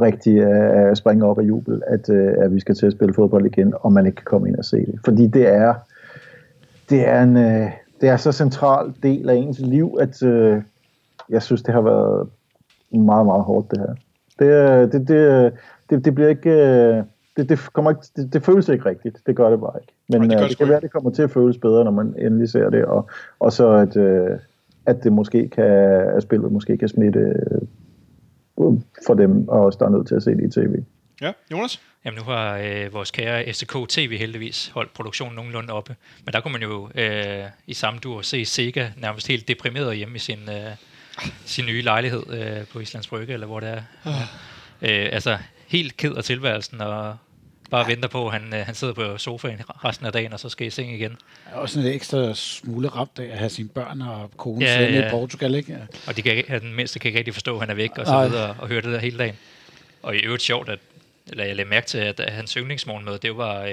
[0.00, 3.14] rigtig øh, at springe op af jubel, at, øh, at vi skal til at spille
[3.14, 5.00] fodbold igen, og man ikke kan komme ind og se det.
[5.04, 5.74] Fordi det er,
[6.90, 7.70] det er en, øh,
[8.00, 10.62] det er så central del af ens liv, at øh,
[11.30, 12.28] jeg synes, det har været
[12.90, 13.94] meget, meget hårdt, det her.
[14.38, 15.52] Det, det, det,
[15.90, 16.50] det, det bliver ikke...
[16.50, 17.02] øh,
[17.36, 19.18] Det, det, kommer ikke, det, det føles ikke rigtigt.
[19.26, 19.92] Det gør det bare ikke.
[20.08, 21.90] Men Nej, det øh, det det kan være, det kommer til at føles bedre, når
[21.90, 22.84] man endelig ser det.
[22.84, 24.38] Og, og så at, øh,
[24.86, 25.64] at det måske kan,
[26.16, 27.34] at spillet måske kan smitte
[29.06, 30.74] for dem, og os, der er nødt til at se det i tv.
[31.20, 31.80] Ja, Jonas?
[32.04, 35.96] Jamen nu har øh, vores kære STK TV heldigvis holdt produktionen nogenlunde oppe.
[36.24, 40.16] Men der kunne man jo øh, i samme dur se Sega nærmest helt deprimeret hjemme
[40.16, 40.72] i sin, øh,
[41.44, 43.82] sin nye lejlighed øh, på Islands Brygge, eller hvor det er.
[44.82, 47.16] Øh, altså helt ked af tilværelsen, og
[47.70, 50.48] bare venter på, at han, øh, han sidder på sofaen resten af dagen, og så
[50.48, 51.16] skal i seng igen.
[51.52, 54.86] er også en ekstra smule ramt af at have sine børn og kone Ja, ja,
[54.92, 54.98] ja.
[55.00, 55.06] ja.
[55.06, 55.72] i Portugal, ikke?
[55.72, 55.78] Ja.
[56.06, 58.06] Og de kan, ikke- den mindste kan ikke rigtig forstå, at han er væk, og
[58.06, 59.36] så videre, og høre det der hele dagen.
[60.02, 60.78] Og i øvrigt sjovt, at
[61.26, 63.68] eller jeg lagde mærke til, at hans yndlingsmorgenmad, det var, øh,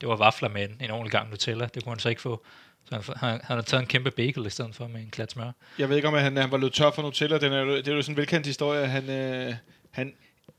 [0.00, 1.68] det var vafler med en, en ordentlig gang Nutella.
[1.74, 2.42] Det kunne han så ikke få.
[2.88, 5.30] Så han, han, han har taget en kæmpe bagel i stedet for med en klat
[5.30, 5.50] smør.
[5.78, 7.38] Jeg ved ikke, om han, han var løbet tør for Nutella.
[7.38, 8.86] Den er, det er jo sådan en velkendt historie.
[8.86, 9.54] Han, øh,
[9.90, 10.14] han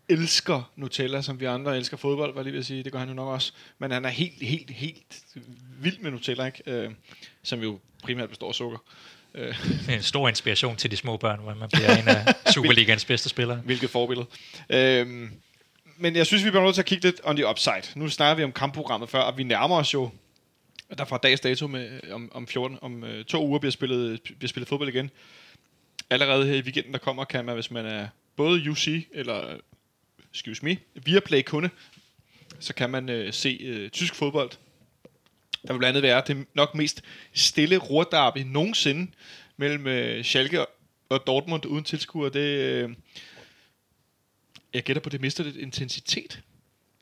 [0.10, 2.84] elsker Nutella, som vi andre elsker fodbold, var lige ved at sige.
[2.84, 3.54] Det gør han jo nok også.
[3.80, 5.18] Men han er helt, helt, helt
[5.80, 6.62] vild med Nutella, ikke?
[6.66, 6.92] Øh,
[7.44, 8.78] som jo primært består af sukker.
[9.36, 9.56] Øh,
[9.90, 13.58] en stor inspiration til de små børn, hvor man bliver en af Superligans bedste spillere.
[13.58, 14.28] hvilket forbillede.
[14.70, 15.30] Øh,
[15.98, 17.84] men jeg synes, vi bliver nødt til at kigge lidt on the upside.
[17.96, 20.10] Nu snakker vi om kampprogrammet før, og vi nærmer os jo
[20.98, 24.22] der fra dags dato med, øh, om, om 14, om øh, to uger bliver spillet,
[24.24, 25.12] bliver spillet fodbold igen.
[26.10, 29.58] Allerede her i weekenden, der kommer, kan man, hvis man er både UC eller,
[30.34, 31.70] excuse me, Viaplay kunde,
[32.60, 34.52] så kan man øh, se øh, tysk fodbold.
[35.68, 39.12] Der vil blandt andet være det nok mest stille rordarby nogensinde
[39.58, 40.66] mellem øh, Schalke
[41.10, 42.30] og Dortmund uden tilskuer.
[42.30, 42.90] Det, øh,
[44.74, 46.42] jeg gætter på, det mister lidt intensitet.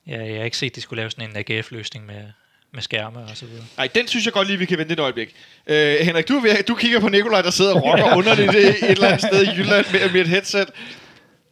[0.08, 2.32] Ja, jeg har ikke set, at de skulle lave sådan en AGF-løsning med,
[2.76, 3.64] med skærme og så videre.
[3.78, 5.36] Nej, den synes jeg godt lige, vi kan vente et øjeblik.
[5.68, 8.92] Øh, Henrik, du, er du kigger på Nikolaj, der sidder og rocker underligt et, et
[8.92, 10.70] eller andet sted i Jylland med, med et headset.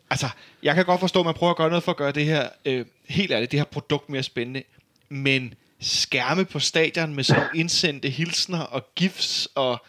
[0.10, 0.28] Altså,
[0.64, 2.48] jeg kan godt forstå, at man prøver at gøre noget for at gøre det her,
[2.66, 4.64] øh, helt ærligt, det her produkt mere spændende.
[5.10, 9.86] Men skærme på stadion med sådan indsendte hilsner og gifs og...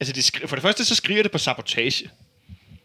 [0.00, 2.10] Altså, det skri- for det første, så skriger det på sabotage.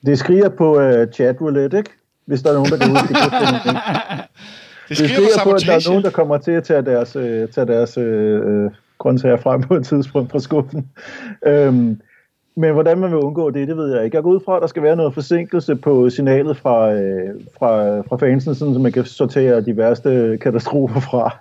[0.05, 1.89] Det skriger på uh, chat roulette, ikke?
[2.25, 4.27] Hvis der er nogen, der ud i det.
[4.89, 7.47] Det Det skriger på at der er nogen, der kommer til at tage deres, øh,
[7.47, 10.89] tage deres øh, øh, grøntsager frem på et tidspunkt fra skuffen.
[11.45, 12.01] Øhm,
[12.55, 14.15] men hvordan man vil undgå det, det ved jeg ikke.
[14.15, 18.01] Jeg går ud fra, at der skal være noget forsinkelse på signalet fra, øh, fra,
[18.01, 21.37] fra fansen, sådan, så man kan sortere de værste katastrofer fra.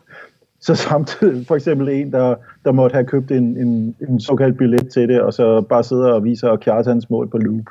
[0.60, 4.88] Så samtidig for eksempel en, der, der måtte have købt en, en, en såkaldt billet
[4.88, 7.64] til det, og så bare sidder og viser hans mål på loop.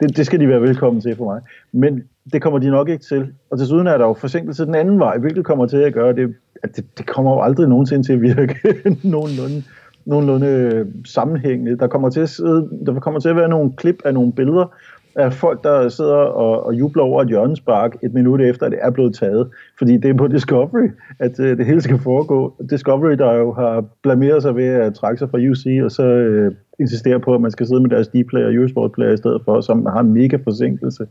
[0.00, 1.40] Det, det skal de være velkommen til for mig.
[1.72, 3.32] Men det kommer de nok ikke til.
[3.50, 6.34] Og desuden er der jo forsinkelse den anden vej, hvilket kommer til at gøre det,
[6.62, 8.56] at det, det kommer jo aldrig nogensinde til at virke
[9.14, 9.62] nogenlunde,
[10.04, 11.78] nogenlunde øh, sammenhængende.
[11.78, 14.74] Der kommer, til at sidde, der kommer til at være nogle klip af nogle billeder
[15.16, 18.78] af folk, der sidder og, og jubler over et hjørnespark et minut efter, at det
[18.82, 19.50] er blevet taget.
[19.78, 22.54] Fordi det er på Discovery, at øh, det hele skal foregå.
[22.70, 26.54] Discovery, der jo har blameret sig ved at trække sig fra UC, og så øh,
[26.80, 29.86] insisterer på, at man skal sidde med deres D-player og Eurosport-player i stedet for, som
[29.86, 31.06] har en mega forsinkelse.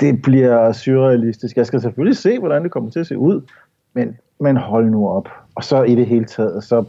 [0.00, 1.56] Det bliver surrealistisk.
[1.56, 3.40] Jeg skal selvfølgelig se, hvordan det kommer til at se ud,
[3.94, 5.28] men, men hold nu op.
[5.54, 6.84] Og så i det hele taget, så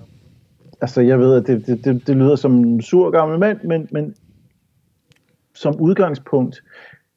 [0.81, 3.87] altså jeg ved, at det, det, det, det lyder som en sur gammel mand, men,
[3.91, 4.15] men
[5.55, 6.63] som udgangspunkt,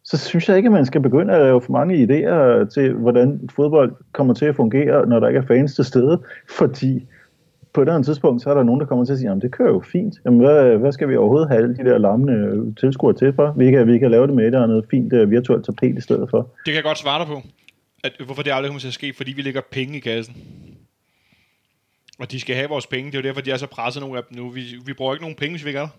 [0.04, 3.48] så synes jeg ikke, at man skal begynde at lave for mange idéer til, hvordan
[3.56, 7.06] fodbold kommer til at fungere, når der ikke er fans til stede, fordi
[7.72, 9.42] på et eller andet tidspunkt, så er der nogen, der kommer til at sige, at
[9.42, 10.14] det kører jo fint.
[10.24, 13.54] Jamen, hvad, hvad skal vi overhovedet have alle de der larmende øh, tilskuere til for?
[13.56, 16.00] Vi kan, vi kan lave det med et eller andet fint uh, virtuelt tapet i
[16.00, 16.38] stedet for.
[16.38, 17.42] Det kan jeg godt svare dig på.
[18.04, 20.36] At, hvorfor det aldrig kommer til at ske, fordi vi lægger penge i kassen.
[22.18, 23.10] Og de skal have vores penge.
[23.10, 24.48] Det er jo derfor, de er så presset nogle af dem nu.
[24.48, 25.90] Vi, vi bruger ikke nogen penge, hvis vi ikke er der.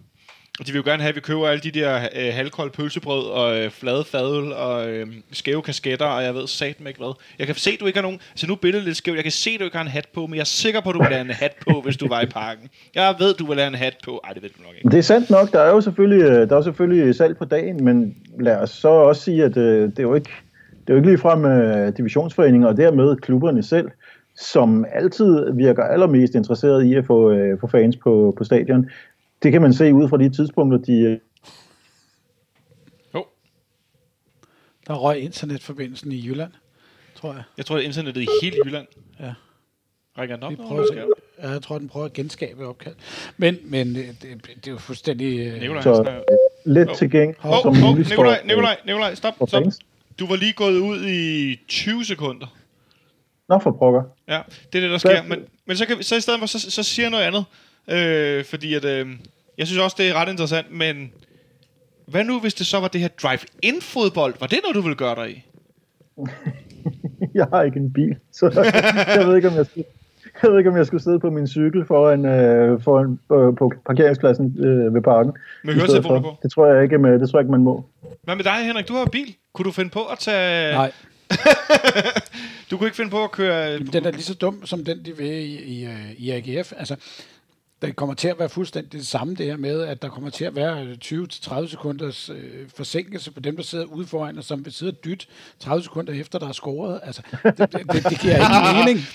[0.61, 3.23] Og de vil jo gerne have, at vi køber alle de der øh, halvkolde pølsebrød
[3.23, 7.13] og øh, flade fadøl og øh, skæve kasketter, og jeg ved satme ikke hvad.
[7.39, 8.19] Jeg kan se, at du ikke har nogen...
[8.31, 9.15] Altså nu er billedet lidt skævt.
[9.15, 10.89] Jeg kan se, at du ikke har en hat på, men jeg er sikker på,
[10.89, 12.69] at du vil have en hat på, hvis du var i parken.
[12.95, 14.21] Jeg ved, du vil have en hat på.
[14.23, 14.89] Ej, det ved du nok ikke.
[14.89, 17.83] Det er sandt nok, der er jo selvfølgelig, øh, der er selvfølgelig salg på dagen,
[17.83, 20.31] men lad os så også sige, at øh, det er jo ikke,
[20.71, 23.89] det er jo ikke ligefrem øh, divisionsforeninger, og dermed klubberne selv,
[24.37, 28.89] som altid virker allermest interesseret i at få, øh, få fans på, på stadion.
[29.43, 30.91] Det kan man se ud fra de tidspunkter, de...
[31.01, 31.17] Øh,
[33.15, 33.25] Jo,
[34.87, 36.51] Der røg internetforbindelsen i Jylland,
[37.15, 37.43] tror jeg.
[37.57, 38.87] jeg tror, at internettet i hele Jylland
[39.19, 39.33] Ja.
[40.17, 40.53] rækker den op.
[40.67, 40.85] Prøver,
[41.43, 42.95] ja, jeg tror, den prøver at genskabe opkald.
[43.37, 44.21] Men, men øh, det,
[44.55, 45.39] det er jo fuldstændig...
[45.47, 46.23] øh, Nikolaj, så snakker-
[46.67, 46.95] øh, let Hov.
[46.95, 49.63] tilgængelig Hov, som hov, muligt Nikolaj, Nikolaj, Nikolaj, stop, stop.
[50.19, 52.47] Du var lige gået ud i 20 sekunder.
[53.49, 54.03] Nå, for pokker.
[54.27, 54.41] Ja,
[54.73, 55.23] det er det, der sker.
[55.23, 57.45] Men, men så, kan vi, så i stedet for, så, så siger jeg noget andet.
[57.87, 59.07] Øh, fordi at, øh,
[59.57, 61.11] jeg synes også, det er ret interessant, men
[62.05, 64.35] hvad nu, hvis det så var det her drive-in-fodbold?
[64.39, 65.43] Var det noget, du ville gøre dig i?
[67.33, 68.45] Jeg har ikke en bil, så
[69.17, 69.85] jeg ved ikke, om jeg skulle,
[70.43, 73.73] jeg ved ikke, om jeg skulle sidde på min cykel foran, øh, foran øh, på
[73.85, 75.33] parkeringspladsen øh, ved parken.
[75.63, 76.37] Med høretelefoner på?
[76.43, 77.85] Det tror jeg ikke, med, det tror jeg ikke man må.
[78.23, 78.87] Hvad med dig, Henrik?
[78.87, 79.35] Du har bil.
[79.53, 80.73] Kunne du finde på at tage...
[80.73, 80.91] Nej,
[82.71, 83.55] Du kunne ikke finde på at køre...
[83.55, 86.73] Jamen, den er lige så dum, som den, de vil i, i, øh, i AGF.
[86.77, 86.95] Altså,
[87.81, 90.45] det kommer til at være fuldstændig det samme, det her med, at der kommer til
[90.45, 94.65] at være øh, 20-30 sekunders øh, forsinkelse på dem, der sidder ude foran, og som
[94.65, 95.25] vil sidde og dytte
[95.59, 96.99] 30 sekunder efter, der er scoret.
[97.03, 99.07] Altså, det, det, det, det giver ikke mening.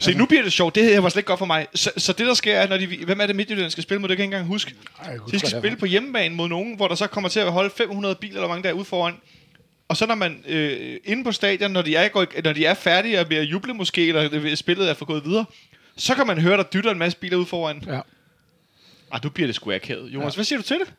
[0.00, 0.74] Se, nu bliver det sjovt.
[0.74, 1.66] Det her var slet ikke godt for mig.
[1.74, 3.04] Så, så det, der sker, er, når de...
[3.04, 4.08] Hvem er det, Midtjylland skal spille mod?
[4.08, 4.74] Det kan jeg ikke engang huske.
[5.02, 7.40] Ej, jeg Så de skal spille på hjemmebane mod nogen, hvor der så kommer til
[7.40, 9.14] at holde 500 biler eller mange der er ude foran.
[9.88, 12.74] Og så når man øh, inde på stadion, når de, er, går, når de er
[12.74, 15.44] færdige og bliver juble måske, eller spillet er for gået videre,
[16.00, 17.82] så kan man høre, der dytter en masse biler ud foran.
[17.86, 18.00] Ja.
[19.10, 20.08] Ah, nu bliver det sgu akavet.
[20.08, 20.36] Jonas, ja.
[20.36, 20.94] hvad siger du til det?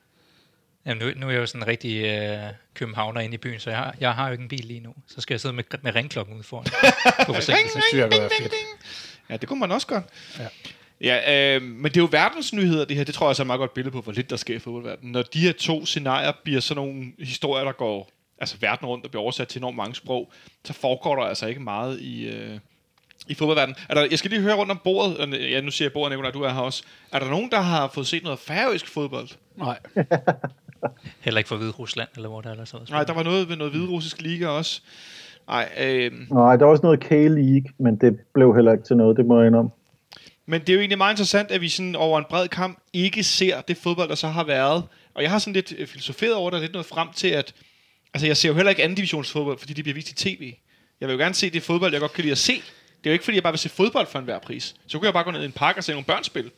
[0.85, 3.69] Jamen, nu, nu er jeg jo sådan en rigtig øh, københavner inde i byen, så
[3.69, 4.93] jeg har, jeg har jo ikke en bil lige nu.
[5.07, 6.65] Så skal jeg sidde med, med ringklokken ude foran.
[7.25, 7.55] på synes
[7.93, 8.53] jeg kunne være fedt.
[9.29, 10.03] Ja, det kunne man også godt.
[10.39, 10.47] Ja.
[11.01, 13.03] Ja, øh, men det er jo verdensnyheder, det her.
[13.03, 14.59] Det tror jeg også er et meget godt billede på, hvor lidt der sker i
[14.59, 15.11] fodboldverdenen.
[15.11, 18.09] Når de her to scenarier bliver sådan nogle historier, der går
[18.39, 20.31] altså verden rundt og bliver oversat til enormt mange sprog,
[20.65, 22.59] så foregår der altså ikke meget i, øh,
[23.27, 23.75] i fodboldverdenen.
[23.89, 25.34] Er der, jeg skal lige høre rundt om bordet.
[25.51, 26.84] Ja, nu siger jeg bordet, Nicolaj, du er her også.
[27.12, 29.27] Er der nogen, der har fået set noget færøsk fodbold?
[29.57, 29.79] Nej.
[31.25, 32.77] Heller ikke for Hvide Rusland, eller hvor der ellers er.
[32.89, 34.81] Nej, der var noget ved noget hviderussisk liga også.
[35.47, 39.17] Nej, øh, Nej, der var også noget K-League, men det blev heller ikke til noget,
[39.17, 39.71] det må jeg indrømme.
[40.45, 43.23] Men det er jo egentlig meget interessant, at vi sådan over en bred kamp ikke
[43.23, 44.84] ser det fodbold, der så har været.
[45.13, 47.53] Og jeg har sådan lidt øh, filosoferet over det, og lidt noget frem til, at
[48.13, 50.53] altså jeg ser jo heller ikke anden divisionsfodbold, fordi det bliver vist i tv.
[51.01, 52.53] Jeg vil jo gerne se det fodbold, jeg godt kan lide at se.
[53.03, 54.75] Det er jo ikke, fordi jeg bare vil se fodbold for enhver pris.
[54.87, 56.51] Så kunne jeg bare gå ned i en park og se nogle børn spille.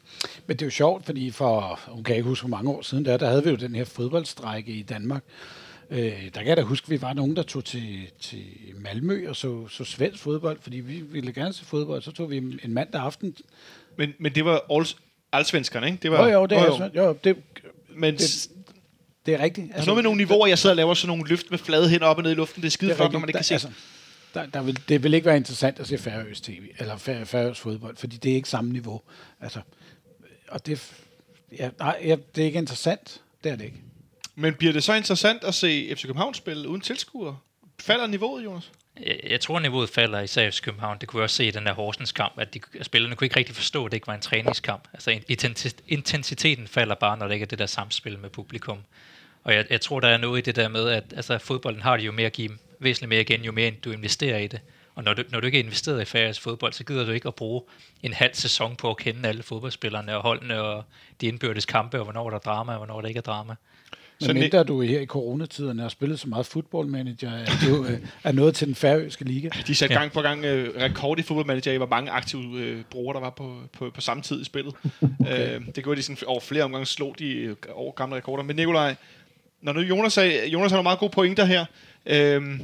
[0.47, 3.05] Men det er jo sjovt, fordi for, hun kan ikke huske, hvor mange år siden
[3.05, 5.23] der, der havde vi jo den her fodboldstrække i Danmark.
[5.89, 5.97] Øh,
[6.33, 8.43] der kan jeg da huske, at vi var nogen, der tog til, til
[8.77, 12.01] Malmø og så, så svensk fodbold, fordi vi ville gerne se fodbold.
[12.01, 13.35] Så tog vi en mandag aften.
[13.97, 14.87] Men, men det var all,
[15.31, 15.99] allsvenskerne, ikke?
[16.01, 17.35] Det var, Jo, jo, det er, jo, jo, det,
[17.95, 18.47] Men det-
[19.25, 19.67] det, er rigtigt.
[19.73, 21.89] der er noget med nogle niveauer, jeg sidder og laver sådan nogle løft med flade
[21.89, 22.61] hænder op og ned i luften.
[22.61, 23.53] Det er skide flot, når man ikke kan se.
[23.53, 23.67] Altså,
[24.33, 27.61] der, der vil, det vil ikke være interessant at se færøsk tv, eller fær, færøsk
[27.61, 29.01] fodbold, fordi det er ikke samme niveau.
[29.41, 29.59] Altså,
[30.47, 30.93] og det,
[31.59, 33.21] ja, nej, ja, det er ikke interessant.
[33.43, 33.77] Det er det ikke.
[34.35, 37.37] Men bliver det så interessant at se FC København spille uden tilskuere?
[37.79, 38.71] Falder niveauet, Jonas?
[39.05, 40.97] Jeg, jeg tror, niveauet falder i Sags København.
[41.01, 43.25] Det kunne vi også se i den der Horsens kamp, at, de, at spillerne kunne
[43.25, 44.87] ikke rigtig forstå, at det ikke var en træningskamp.
[44.93, 48.79] Altså intensi- intensiteten falder bare, når der ikke er det der samspil med publikum.
[49.43, 51.97] Og jeg, jeg tror, der er noget i det der med, at altså, fodbolden har
[51.97, 52.51] det jo mere at give
[52.83, 54.59] væsentligt mere igen, jo mere du investerer i det.
[54.95, 57.27] Og når du, når du ikke er investeret i færøsk fodbold, så gider du ikke
[57.27, 57.61] at bruge
[58.03, 60.83] en halv sæson på at kende alle fodboldspillerne og holdene og
[61.21, 63.55] de indbyrdes kampe, og hvornår der er drama, og hvornår der ikke er drama.
[64.19, 67.99] Men Så mindre du her i coronatiderne har spillet så meget footballmanager, at du øh,
[68.23, 69.49] er noget til den færøske liga.
[69.67, 69.99] De satte Ja.
[69.99, 73.29] gang på gang øh, rekord i fodboldmanager i, hvor mange aktive øh, brugere der var
[73.29, 74.73] på, på, på samme tid i spillet.
[75.21, 75.55] okay.
[75.55, 78.43] øh, det gjorde de sådan, over flere omgange slog de øh, over gamle rekorder.
[78.43, 78.95] Men Nikolaj,
[79.61, 81.65] når nu Jonas, sagde, Jonas har nogle meget gode pointer her.
[82.05, 82.59] Øh,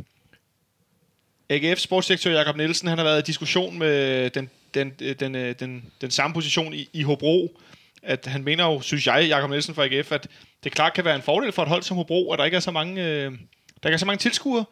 [1.49, 5.55] AGF sportsdirektør Jakob Nielsen, han har været i diskussion med den, den, den, den, øh,
[5.59, 7.59] den, den samme position i, i Hobro.
[8.03, 10.27] At han mener jo, synes jeg, Jakob Nielsen fra AGF, at
[10.63, 12.61] det klart kan være en fordel for et hold som Hobro, at der ikke er
[12.61, 13.31] så mange, øh,
[13.83, 14.65] der ikke er så mange tilskuere.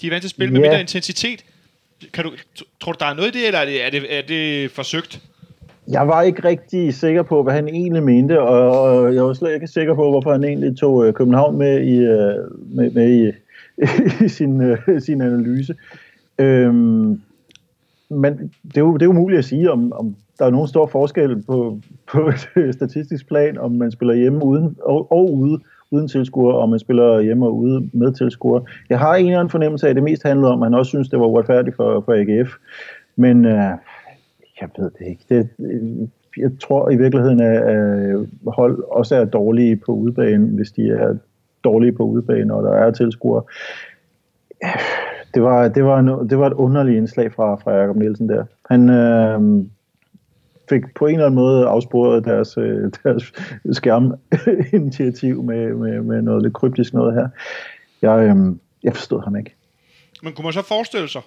[0.00, 0.66] De er vant til at spille med Ja.
[0.66, 1.44] mindre intensitet.
[2.12, 2.32] Kan du,
[2.80, 5.20] tror du, der er noget i det, eller er det, er det, er det forsøgt?
[5.88, 9.66] Jeg var ikke rigtig sikker på, hvad han egentlig mente, og jeg var slet ikke
[9.66, 13.32] sikker på, hvorfor han egentlig tog øh, København med i, øh, med, med i,
[14.24, 15.74] i sin, øh, sin analyse.
[16.38, 17.20] Øhm,
[18.08, 20.68] men det er, jo, det er jo muligt at sige, om, om der er nogen
[20.68, 21.80] stor forskel på,
[22.12, 25.60] på et statistisk plan, om man spiller hjemme uden, og, og ude
[25.90, 28.60] uden tilskuer, og om man spiller hjemme og ude med tilskuer.
[28.88, 30.88] Jeg har en eller anden fornemmelse af, at det mest handlede om, at han også
[30.88, 32.56] synes, det var uretfærdigt for, for AGF.
[33.16, 33.72] Men øh,
[34.60, 35.24] jeg ved det ikke.
[35.28, 35.48] Det,
[36.36, 41.14] jeg tror i virkeligheden, at at hold også er dårlige på udebane, hvis de er
[41.64, 43.42] dårlige på udebane, og der er tilskuere.
[45.34, 48.44] Det var, det var, no, det var et underligt indslag fra, fra Jacob Nielsen der.
[48.70, 49.64] Han øh,
[50.68, 53.32] fik på en eller anden måde afsporet deres, øh, deres
[53.72, 57.28] skærminitiativ med, med, med noget lidt kryptisk noget her.
[58.02, 59.54] Jeg, øh, jeg forstod ham ikke.
[60.22, 61.22] Men kunne man så forestille sig,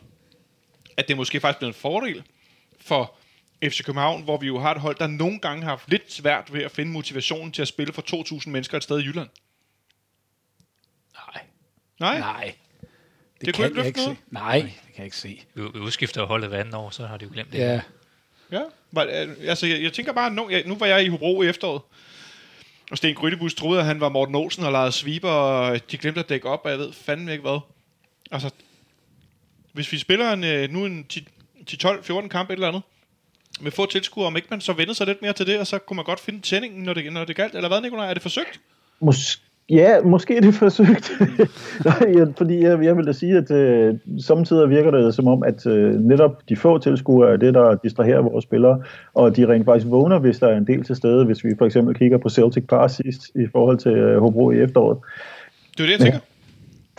[0.98, 2.24] at det måske faktisk bliver en fordel
[2.82, 3.14] for
[3.64, 6.54] FC København, hvor vi jo har et hold, der nogle gange har haft lidt svært
[6.54, 9.30] ved at finde motivationen til at spille for 2.000 mennesker et sted i Jylland?
[12.00, 12.20] Nej.
[12.20, 12.56] Nej?
[13.40, 14.18] Det, Det kan ikke jeg ikke se.
[14.32, 15.44] Nej, det kan jeg ikke se.
[15.54, 17.58] Vi, vi udskifter holdet hver anden år, så har de jo glemt det.
[17.60, 17.82] Ja,
[18.52, 18.62] Ja.
[18.92, 21.48] Var, øh, altså, jeg, jeg tænker bare, nu, jeg, nu var jeg i Hobro i
[21.48, 21.82] efteråret,
[22.92, 26.20] og Sten Grydebus troede, at han var Morten Olsen og legede sweeper, og de glemte
[26.20, 27.60] at dække op, og jeg ved fandme ikke hvad.
[28.32, 28.50] Altså,
[29.74, 31.28] hvis vi spiller en, øh, nu en 10,
[31.68, 32.82] 10, 12, 14 kamp et eller andet,
[33.60, 35.78] med få tilskuere, om ikke man så vender sig lidt mere til det, og så
[35.80, 37.56] kunne man godt finde tændingen, når det, når det galt.
[37.56, 38.10] Eller hvad, Nicolaj?
[38.10, 38.60] Er det forsøgt?
[39.04, 41.12] Mås- ja, måske er det forsøgt.
[41.86, 45.66] Nej, fordi jeg, jeg vil da sige, at øh, samtidig virker det som om, at
[45.66, 49.92] øh, netop de få tilskuere er det, der distraherer vores spillere, og de rent faktisk
[49.92, 52.68] vågner, hvis der er en del til stede, hvis vi for eksempel kigger på Celtic
[52.68, 54.98] Pass sidst i forhold til øh, Hobro i efteråret.
[55.78, 56.20] Det er det, jeg tænker.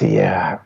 [0.01, 0.57] Det er,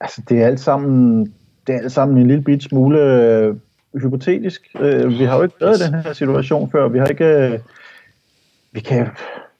[0.00, 1.24] altså, det er alt sammen,
[1.66, 3.54] det er alt sammen en lille bit smule øh,
[4.02, 4.68] hypotetisk.
[4.80, 6.88] Øh, vi har jo ikke været i den her situation før.
[6.88, 7.58] Vi har ikke, øh,
[8.72, 9.08] vi kan,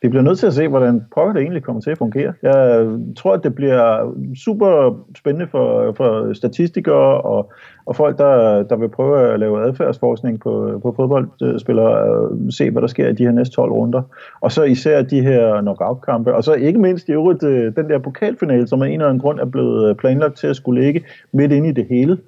[0.02, 2.32] vi bliver nødt til at se, hvordan pokker det egentlig kommer til at fungere.
[2.42, 2.86] Jeg
[3.16, 7.52] tror, at det bliver super spændende for, for statistikere og,
[7.86, 12.82] og folk, der, der vil prøve at lave adfærdsforskning på, på fodboldspillere, øh, se, hvad
[12.82, 14.02] der sker i de her næste 12 runder.
[14.40, 17.98] Og så især de her knockout-kampe, og så ikke mindst i øvrigt øh, den der
[17.98, 21.04] pokalfinale, som af en eller anden grund er blevet øh, planlagt til at skulle ligge
[21.32, 22.18] midt inde i det hele,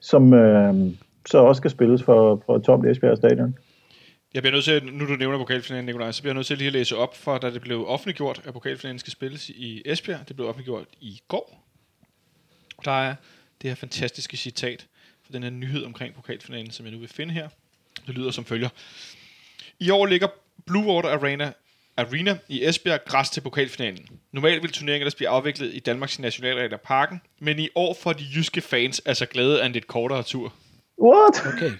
[0.00, 0.74] som øh,
[1.26, 3.54] så også skal spilles for, for Tom Esbjerg Stadion.
[4.34, 6.66] Jeg bliver nødt til, nu du nævner pokalfinalen, Nikolaj, så bliver jeg nødt til lige
[6.66, 10.28] at læse op, for da det blev offentliggjort, at pokalfinalen skal spilles i Esbjerg.
[10.28, 11.68] Det blev offentliggjort i går.
[12.84, 13.14] Der er
[13.62, 14.86] det her fantastiske citat
[15.24, 17.48] for den her nyhed omkring pokalfinalen, som jeg nu vil finde her.
[18.06, 18.68] Det lyder som følger.
[19.80, 20.28] I år ligger
[20.66, 21.52] Blue Water Arena
[21.96, 24.08] Arena i Esbjerg græs til pokalfinalen.
[24.32, 28.24] Normalt vil turneringen ellers blive afviklet i Danmarks Nationalregler Parken, men i år får de
[28.34, 30.54] jyske fans altså glæde af en lidt kortere tur.
[31.02, 31.54] What?
[31.54, 31.72] Okay.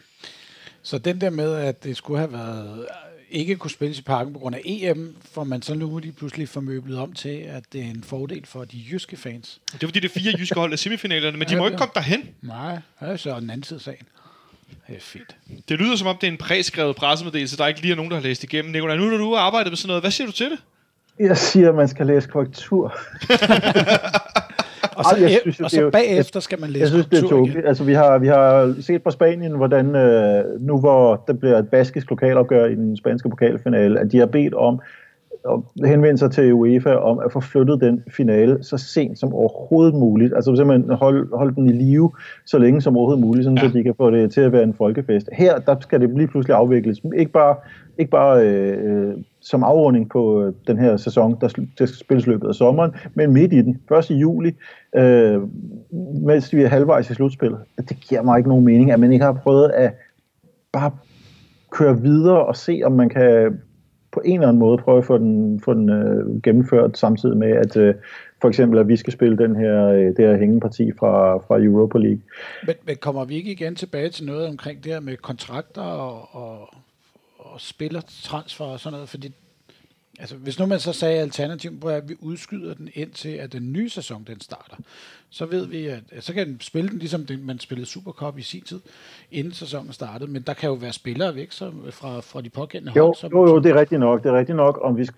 [0.83, 2.87] Så den der med, at det skulle have været
[3.33, 6.49] ikke kunne spilles i parken på grund af EM, får man så nu lige pludselig
[6.49, 9.61] formøblet om til, at det er en fordel for de jyske fans.
[9.73, 11.93] Det er fordi, det er fire jyske hold af semifinalerne, men de må ikke komme
[11.95, 12.29] derhen.
[12.43, 14.07] Nej, det er så den anden side af sagen.
[14.89, 15.37] Det er fedt.
[15.69, 18.17] Det lyder som om, det er en præskrevet pressemeddelelse, der ikke lige er nogen, der
[18.17, 18.73] har læst igennem.
[18.73, 20.59] Nicolai, nu når du har arbejdet med sådan noget, hvad siger du til det?
[21.19, 22.95] Jeg siger, at man skal læse korrektur.
[25.05, 27.07] Og så, jeg synes og det er så jo- bagefter skal man læse Jeg synes,
[27.07, 27.67] det er tåbeligt.
[27.67, 31.69] Altså, vi har, vi har set på Spanien, hvordan øh, nu hvor der bliver et
[31.69, 34.81] baskisk lokalopgør i den spanske pokalfinale, at de har bedt om
[35.49, 39.95] at henvende sig til UEFA om at få flyttet den finale så sent som overhovedet
[39.95, 40.35] muligt.
[40.35, 42.11] Altså simpelthen holde, holde den i live
[42.47, 43.69] så længe som overhovedet muligt, sådan, ja.
[43.69, 45.29] så de kan få det til at være en folkefest.
[45.33, 46.99] Her der skal det lige pludselig afvikles.
[47.17, 47.57] Ikke bare,
[47.99, 52.27] ikke bare øh, øh, som afrunding på øh, den her sæson, der, der skal spilles
[52.27, 54.11] løbet af sommeren, men midt i den, 1.
[54.11, 54.53] juli,
[54.97, 55.43] øh,
[56.23, 57.61] mens vi er halvvejs i slutspillet.
[57.89, 59.95] Det giver mig ikke nogen mening, at man ikke har prøvet at
[60.73, 60.91] bare
[61.71, 63.61] køre videre og se, om man kan
[64.13, 67.51] på en eller anden måde prøve at få den, få den øh, gennemført samtidig med,
[67.51, 67.95] at øh,
[68.41, 71.99] for eksempel, at vi skal spille den her, øh, det her hængeparti fra, fra Europa
[71.99, 72.21] League.
[72.67, 76.29] Men, men kommer vi ikke igen tilbage til noget omkring det her med kontrakter og,
[76.33, 76.75] og,
[77.53, 79.09] og spillertransfer og sådan noget?
[79.09, 79.33] Fordi
[80.21, 83.73] altså, hvis nu man så sagde alternativt på, at vi udskyder den indtil, at den
[83.73, 84.77] nye sæson den starter,
[85.31, 88.43] så ved vi, at så kan den spille den, ligesom den, man spillede Supercup i
[88.43, 88.81] sin tid,
[89.31, 90.31] inden sæsonen startede.
[90.31, 93.17] Men der kan jo være spillere væk som, fra, fra de pågældende Jo, hold.
[93.17, 94.23] Som, jo, jo, det er rigtigt nok.
[94.23, 94.79] Det er rigtigt nok.
[94.83, 95.09] Om vi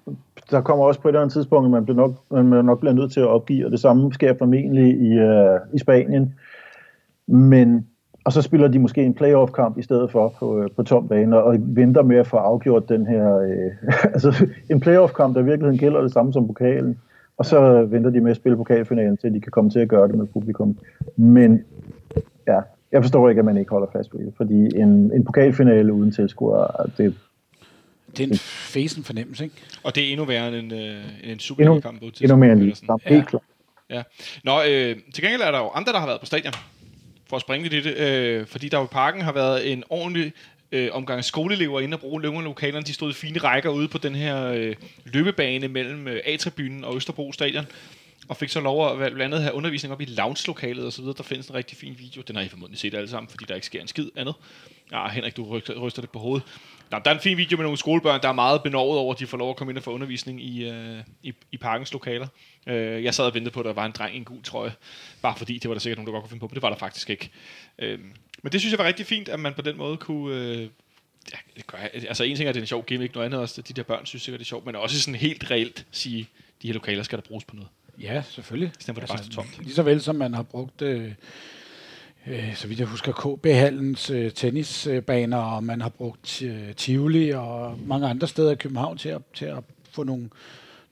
[0.50, 2.92] der kommer også på et eller andet tidspunkt, at man, bliver nok, man nok bliver
[2.92, 6.34] nødt til at opgive, og det samme sker formentlig i, øh, i Spanien.
[7.26, 7.88] Men,
[8.24, 11.42] og så spiller de måske en playoff-kamp i stedet for på, øh, på tom bane,
[11.42, 13.38] og venter med at få afgjort den her...
[13.38, 13.70] Øh,
[14.14, 16.98] altså en playoff-kamp, der i virkeligheden gælder det samme som pokalen.
[17.36, 20.08] Og så venter de med at spille pokalfinalen, til de kan komme til at gøre
[20.08, 20.78] det med publikum.
[21.16, 21.64] Men
[22.46, 22.60] ja,
[22.92, 26.12] jeg forstår ikke, at man ikke holder fast ved det, fordi en, en pokalfinale uden
[26.12, 27.14] tilskuere, det,
[28.16, 29.56] det er en fesen fornemmelse, ikke?
[29.82, 32.02] Og det er endnu værre end en, øh, en endnu, Superliga-kamp.
[32.02, 32.98] et endnu mere end sådan.
[33.04, 33.14] Ja.
[33.14, 33.42] Helt klart.
[33.90, 34.02] Ja.
[34.44, 36.52] Nå, øh, til gengæld er der jo andre, der har været på stadion,
[37.26, 40.32] for at springe lidt i det, øh, fordi der på parken har været en ordentlig
[40.72, 42.86] øh, omgang skoleelever inde og bruge lokalerne.
[42.86, 46.96] De stod i fine rækker ude på den her øh, løbebane mellem øh, A-tribunen og
[46.96, 47.66] Østerbro stadion,
[48.28, 51.14] og fik så lov at blandt andet have undervisning op i lounge-lokalet og så videre.
[51.16, 52.22] Der findes en rigtig fin video.
[52.22, 54.34] Den har I formodentlig set alle sammen, fordi der ikke sker en skid andet.
[54.92, 56.46] Ja, Henrik, du ryster, ryster det på hovedet.
[56.90, 59.20] Nå, der er en fin video med nogle skolebørn, der er meget benovet over, at
[59.20, 62.26] de får lov at komme ind og få undervisning i, øh, i, i parkens lokaler.
[62.66, 64.72] Øh, jeg sad og ventede på, at der var en dreng i en gul trøje,
[65.22, 66.68] bare fordi det var der sikkert nogen, der godt kunne finde på, men det var
[66.70, 67.30] der faktisk ikke.
[67.78, 67.98] Øh,
[68.42, 70.36] men det synes jeg var rigtig fint, at man på den måde kunne...
[70.36, 70.60] Øh,
[71.32, 73.26] ja, det gør, jeg- altså en ting er, at det er en sjov gimmick, noget
[73.26, 75.50] andet også, at de der børn synes sikkert, det er sjovt, men også sådan helt
[75.50, 76.28] reelt sige,
[76.62, 77.68] de her lokaler skal der bruges på noget.
[78.00, 78.68] Ja, selvfølgelig.
[78.80, 79.58] I stedet for, at det bare står tomt.
[79.64, 81.12] Lige så vel som man har brugt, øh,
[82.26, 87.78] øh, så vidt jeg husker, KB-hallens øh, tennisbaner, og man har brugt øh, Tivoli og
[87.86, 90.30] mange andre steder i København til at, til at få nogle,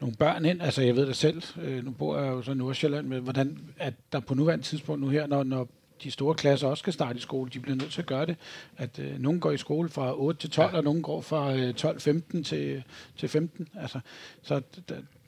[0.00, 0.62] nogle børn ind.
[0.62, 3.58] Altså jeg ved det selv, øh, nu bor jeg jo så i Nordsjælland, med hvordan
[3.78, 5.68] at der på nuværende tidspunkt nu her, når, når
[6.02, 8.36] de store klasser også skal starte i skole, de bliver nødt til at gøre det,
[8.76, 10.76] at øh, nogen går i skole fra 8 til 12, ja.
[10.76, 12.82] og nogen går fra øh, 12-15 til,
[13.16, 13.68] til 15.
[13.80, 14.00] Altså,
[14.42, 14.60] så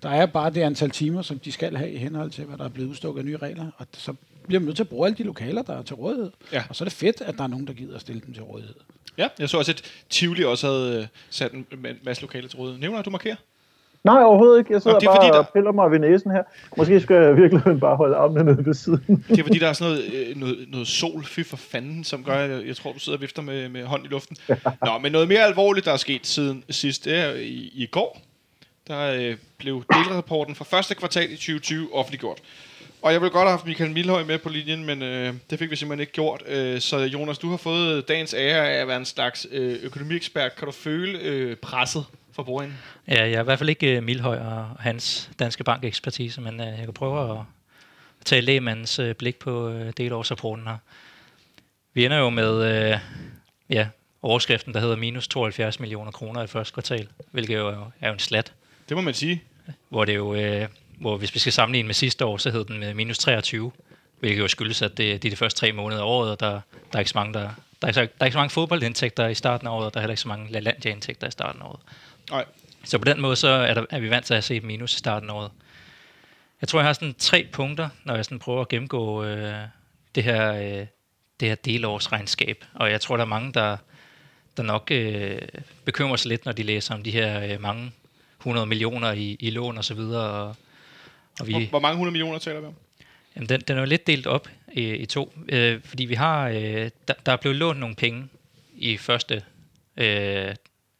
[0.03, 2.65] der er bare det antal timer, som de skal have i henhold til, hvad der
[2.65, 4.15] er blevet udstukket af nye regler, og så
[4.47, 6.31] bliver man nødt til at bruge alle de lokaler, der er til rådighed.
[6.53, 6.63] Ja.
[6.69, 8.43] Og så er det fedt, at der er nogen, der gider at stille dem til
[8.43, 8.75] rådighed.
[9.19, 11.67] Ja, jeg så også, at Tivoli også havde øh, sat en
[12.05, 12.81] masse lokaler til rådighed.
[12.81, 13.37] Nævner du markerer?
[14.05, 14.73] Nej, overhovedet ikke.
[14.73, 16.43] Jeg sidder Nå, det er bare fordi, der- og piller mig ved næsen her.
[16.77, 19.25] Måske skal jeg virkelig bare holde armene nede ved siden.
[19.29, 22.25] Det er fordi, der er sådan noget, øh, noget, noget sol, fy for fanden, som
[22.25, 24.37] gør, jeg, jeg tror, du sidder og vifter med, med hånd i luften.
[24.85, 28.21] Nå, men noget mere alvorligt, der er sket siden sidst, det er i, i går.
[28.89, 32.39] Der øh, blev delrapporten for første kvartal i 2020 offentliggjort.
[33.05, 35.71] Og jeg vil godt have haft Michael Milhøj med på linjen, men øh, det fik
[35.71, 36.43] vi simpelthen ikke gjort.
[36.47, 40.57] Øh, så Jonas, du har fået dagens ære af at være en slags øh, økonomiekspert.
[40.57, 42.79] Kan du føle øh, presset fra bordenden?
[43.09, 46.61] Ja, jeg er i hvert fald ikke uh, Milhøj og hans Danske Bank ekspertise, men
[46.61, 47.45] uh, jeg kan prøve at,
[48.25, 50.77] tage lægemandens uh, blik på uh, delårsrapporten her.
[51.95, 52.99] Vi ender jo med uh,
[53.71, 53.89] ja,
[54.23, 58.19] overskriften, der hedder minus 72 millioner kroner i første kvartal, hvilket jo er, jo en
[58.19, 58.53] slat.
[58.89, 59.43] Det må man sige.
[59.89, 60.67] Hvor det jo, uh,
[61.01, 63.73] hvor hvis vi skal sammenligne med sidste år, så hed den med minus 23,
[64.21, 66.51] hvilket jo skyldes, at det, det er de første tre måneder af året, og der,
[66.51, 66.61] der
[66.93, 67.51] er ikke så mange, der,
[67.83, 70.01] der er, ikke, der er ikke så mange fodboldindtægter i starten af året, og der
[70.01, 71.81] er heller ikke så mange LaLandia-indtægter i starten af året.
[72.31, 72.45] Nej.
[72.85, 74.95] Så på den måde så er, der, er vi vant til at se et minus
[74.95, 75.51] i starten af året.
[76.61, 79.55] Jeg tror, jeg har sådan tre punkter, når jeg sådan prøver at gennemgå øh,
[80.15, 80.87] det her, øh,
[81.41, 82.65] det her delårsregnskab.
[82.75, 83.77] Og jeg tror, der er mange, der,
[84.57, 85.39] der nok øh,
[85.85, 87.93] bekymrer sig lidt, når de læser om de her øh, mange
[88.41, 90.31] 100 millioner i, i lån og så videre.
[90.31, 90.57] Og,
[91.41, 92.75] og vi, hvor, hvor mange 100 millioner taler vi om?
[93.37, 96.49] Jamen, den, den er jo lidt delt op i, i to, øh, fordi vi har,
[96.49, 98.29] øh, der, der er blevet lånt nogle penge
[98.75, 99.43] i første
[99.97, 100.55] øh,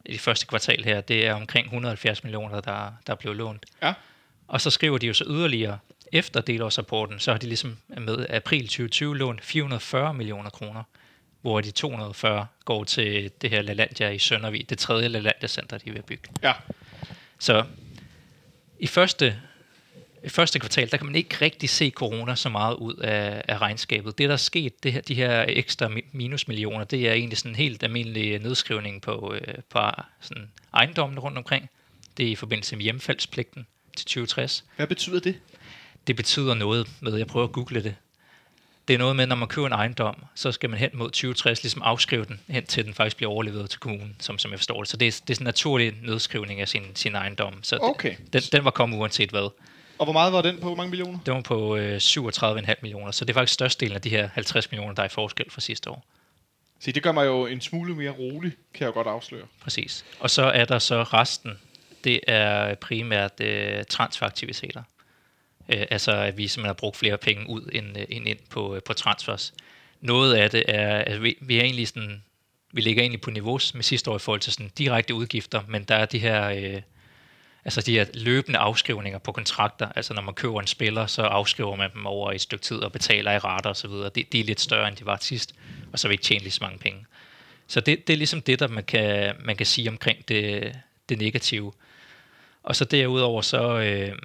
[0.05, 3.65] i det første kvartal her, det er omkring 170 millioner, der, der er blevet lånt.
[3.81, 3.93] Ja.
[4.47, 5.79] Og så skriver de jo så yderligere,
[6.11, 10.83] efter delårsrapporten, så har de ligesom med april 2020 lånt 440 millioner kroner,
[11.41, 16.01] hvor de 240 går til det her LaLandia i Søndervig, det tredje LaLandia-center, de vil
[16.01, 16.29] bygge.
[16.43, 16.53] Ja.
[17.39, 17.63] Så
[18.79, 19.41] i første,
[20.27, 24.17] første kvartal, der kan man ikke rigtig se corona så meget ud af, af regnskabet.
[24.17, 27.55] Det, der er sket, det her, de her ekstra minusmillioner, det er egentlig sådan en
[27.55, 29.79] helt almindelig nedskrivning på, øh, på
[30.21, 31.69] sådan ejendommen rundt omkring.
[32.17, 33.67] Det er i forbindelse med hjemfaldspligten
[33.97, 34.65] til 2060.
[34.75, 35.39] Hvad betyder det?
[36.07, 37.95] Det betyder noget med, jeg prøver at google det.
[38.87, 41.63] Det er noget med, når man køber en ejendom, så skal man hen mod 2060
[41.63, 44.81] ligesom afskrive den, hen til den faktisk bliver overleveret til kommunen, som, som jeg forstår
[44.81, 44.89] det.
[44.89, 47.63] Så det er, det er sådan en naturlig nedskrivning af sin, sin ejendom.
[47.63, 48.15] Så okay.
[48.33, 49.49] den, den var kommet uanset hvad.
[49.97, 50.67] Og hvor meget var den på?
[50.67, 51.19] Hvor mange millioner?
[51.25, 54.71] Den var på øh, 37,5 millioner, så det er faktisk størstedelen af de her 50
[54.71, 56.05] millioner, der er i forskel fra sidste år.
[56.79, 59.45] Så det gør mig jo en smule mere rolig, kan jeg godt afsløre.
[59.61, 60.05] Præcis.
[60.19, 61.59] Og så er der så resten.
[62.03, 64.83] Det er primært øh, transferaktiviteter.
[65.69, 68.75] Øh, altså, at vi simpelthen har brugt flere penge ud end, øh, end ind på,
[68.75, 69.53] øh, på transfers.
[70.01, 72.23] Noget af det er, at vi, vi er egentlig sådan,
[72.71, 75.83] vi ligger egentlig på niveau med sidste år i forhold til sådan direkte udgifter, men
[75.83, 76.81] der er de her, øh,
[77.65, 79.89] altså de her løbende afskrivninger på kontrakter.
[79.95, 82.91] Altså når man køber en spiller, så afskriver man dem over et stykke tid og
[82.91, 83.91] betaler i rater osv.
[83.91, 85.55] Det, de er lidt større, end de var sidst,
[85.93, 87.05] og så vil ikke tjene lige så mange penge.
[87.67, 90.75] Så det, det er ligesom det, der man kan, man kan sige omkring det,
[91.09, 91.73] det negative.
[92.63, 94.17] Og så derudover så, øh,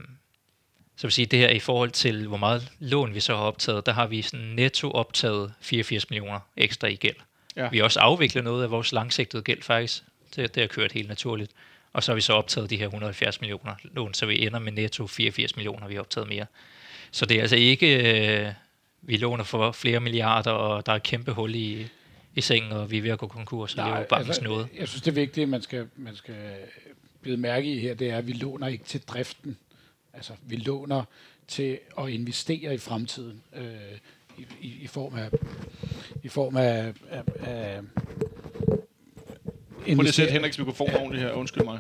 [0.96, 3.86] så vil sige, det her i forhold til, hvor meget lån vi så har optaget,
[3.86, 7.16] der har vi sådan netto optaget 84 millioner ekstra i gæld.
[7.56, 7.68] Ja.
[7.68, 10.02] Vi har også afviklet noget af vores langsigtede gæld faktisk.
[10.36, 11.52] Det, det har kørt helt naturligt.
[11.92, 14.72] Og så har vi så optaget de her 170 millioner lån, så vi ender med
[14.72, 16.46] netto 84 millioner, vi har optaget mere.
[17.10, 18.52] Så det er altså ikke, øh,
[19.02, 21.86] vi låner for flere milliarder, og der er et kæmpe hul i,
[22.34, 24.42] i sengen, og vi er ved at gå konkurs, Nej, det er jo bankens altså,
[24.42, 24.68] noget.
[24.78, 26.56] Jeg synes, det er vigtigt, at man skal, man skal
[27.20, 29.56] blive mærke i her, det er, at vi låner ikke til driften.
[30.12, 31.04] Altså, vi låner
[31.48, 33.64] til at investere i fremtiden øh,
[34.38, 35.30] i, i, i form af
[36.22, 37.80] i form af, af, af
[39.84, 41.32] Prøv lige at sætte Henriks mikrofon ordentligt her.
[41.32, 41.78] Undskyld mig.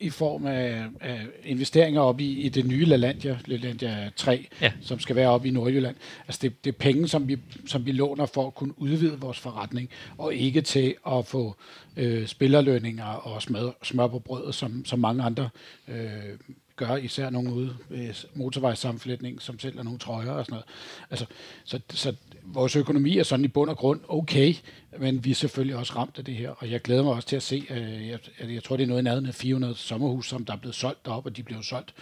[0.00, 4.72] I form af, af investeringer op i, i det nye LaLandia, LaLandia 3, ja.
[4.80, 5.96] som skal være op i Nordjylland.
[6.26, 9.38] Altså det, det er penge, som vi, som vi låner for at kunne udvide vores
[9.38, 11.56] forretning, og ikke til at få
[11.96, 15.48] øh, spillerlønninger og smør, smør på brødet, som, som mange andre
[15.88, 16.38] øh,
[16.76, 20.66] gør, især nogle ude ved motorvejssammenflætning, som sælger nogle trøjer og sådan noget.
[21.10, 21.26] Altså,
[21.64, 22.14] så, så
[22.54, 24.54] vores økonomi er sådan i bund og grund okay,
[24.98, 27.36] men vi er selvfølgelig også ramt af det her, og jeg glæder mig også til
[27.36, 30.44] at se, øh, jeg, jeg tror det er noget i nærheden af 400 sommerhus, som
[30.44, 31.94] der er blevet solgt derop, og de blev solgt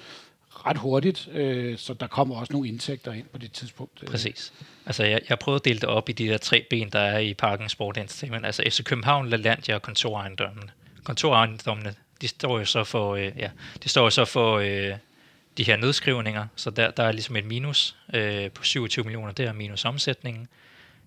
[0.66, 4.02] ret hurtigt, øh, så der kommer også nogle indtægter ind på det tidspunkt.
[4.02, 4.08] Øh.
[4.08, 4.52] Præcis.
[4.86, 7.18] Altså jeg, jeg prøvede at dele det op i de der tre ben, der er
[7.18, 10.70] i Parken Sport Entertainment, altså FC København, LaLandia og kontorejendommene.
[11.04, 13.50] Kontorejendommene, de står jo så for, øh, ja,
[13.84, 14.94] de står jo så for øh,
[15.56, 19.52] de her nedskrivninger, så der, der er ligesom et minus øh, på 27 millioner der,
[19.52, 20.48] minus omsætningen.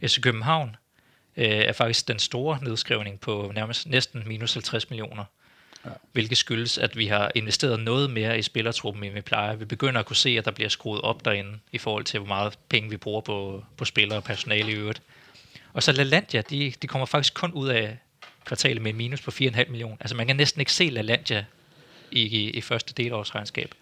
[0.01, 0.75] FC København
[1.37, 5.23] øh, er faktisk den store nedskrivning på nærmest næsten minus 50 millioner.
[5.85, 5.89] Ja.
[6.11, 9.55] Hvilket skyldes, at vi har investeret noget mere i spillertruppen, end vi plejer.
[9.55, 12.27] Vi begynder at kunne se, at der bliver skruet op derinde, i forhold til, hvor
[12.27, 15.01] meget penge vi bruger på, på spillere og personale i øvrigt.
[15.73, 17.97] Og så LaLandia, de, de kommer faktisk kun ud af
[18.45, 19.97] kvartalet med en minus på 4,5 millioner.
[19.99, 21.45] Altså man kan næsten ikke se LaLandia
[22.11, 23.75] i, i, i første delårsregnskab.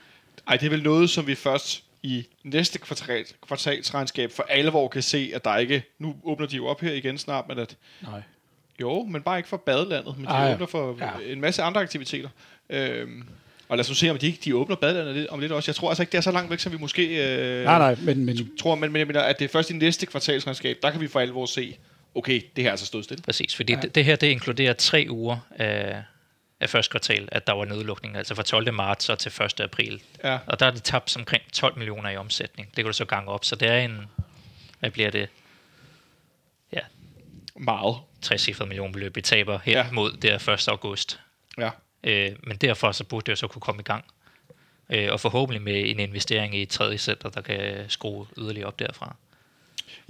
[0.47, 5.01] Ej, det er vel noget, som vi først i næste kvartal, kvartalsregnskab for alvor kan
[5.01, 5.83] se, at der ikke...
[5.99, 7.77] Nu åbner de jo op her igen snart, men at...
[8.01, 8.21] Nej.
[8.81, 11.31] Jo, men bare ikke for badelandet, men de Ej, åbner for ja.
[11.33, 12.29] en masse andre aktiviteter.
[12.69, 13.23] Øhm,
[13.69, 15.71] Og lad os nu se, om de ikke de åbner badelandet lidt, om lidt også.
[15.71, 17.95] Jeg tror altså ikke, det er så langt væk, som vi måske øh, Nej, nej,
[18.01, 18.75] men, men tror.
[18.75, 21.19] Men, men jeg mener, at det er først i næste kvartalsregnskab, der kan vi for
[21.19, 21.77] alvor se,
[22.15, 23.23] okay, det her er altså stået stille.
[23.23, 26.03] Præcis, fordi det, det her det inkluderer tre uger af,
[26.61, 28.73] af første kvartal, at der var nedlukning, altså fra 12.
[28.73, 29.59] marts og til 1.
[29.59, 30.01] april.
[30.23, 30.39] Ja.
[30.45, 32.67] Og der er det tabt omkring 12 millioner i omsætning.
[32.67, 34.05] Det kan du så gange op, så det er en,
[34.79, 35.29] hvad bliver det?
[36.73, 36.79] Ja,
[37.55, 37.97] Meget.
[38.21, 39.91] 60 million beløb, vi taber her Ja.
[39.91, 40.67] mod der 1.
[40.67, 41.19] august.
[41.57, 41.69] Ja.
[42.03, 44.05] Øh, men derfor så burde det jo så kunne komme i gang.
[44.89, 48.79] Øh, og forhåbentlig med en investering i et tredje center, der kan skrue yderligere op
[48.79, 49.15] derfra.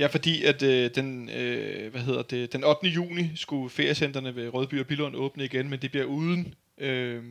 [0.02, 2.88] Ja, fordi at øh, den, øh, hvad hedder det, den 8.
[2.88, 7.24] juni skulle feriecentrene ved Rødby og Billund åbne igen, men det bliver uden, øh,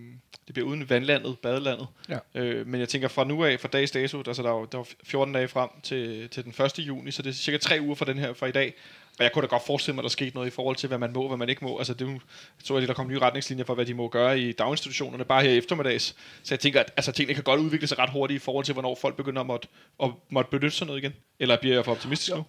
[0.46, 1.86] det bliver uden vandlandet, badelandet.
[2.08, 2.18] Ja.
[2.34, 4.78] Øh, men jeg tænker fra nu af, fra dags dato, altså der er jo der
[4.78, 6.78] er jo 14 dage frem til, til den 1.
[6.78, 8.74] juni, så det er cirka tre uger fra den her fra i dag.
[9.18, 10.98] Og jeg kunne da godt forestille mig, at der skete noget i forhold til, hvad
[10.98, 11.78] man må og hvad man ikke må.
[11.78, 14.40] Altså, det er jo, jeg at der kommer nye retningslinjer for, hvad de må gøre
[14.40, 16.16] i daginstitutionerne, bare her i eftermiddags.
[16.42, 18.72] Så jeg tænker, at altså, tingene kan godt udvikle sig ret hurtigt i forhold til,
[18.72, 19.68] hvornår folk begynder at måtte,
[20.02, 21.12] at måtte benytte sig noget igen.
[21.38, 22.44] Eller bliver jeg for optimistisk nu?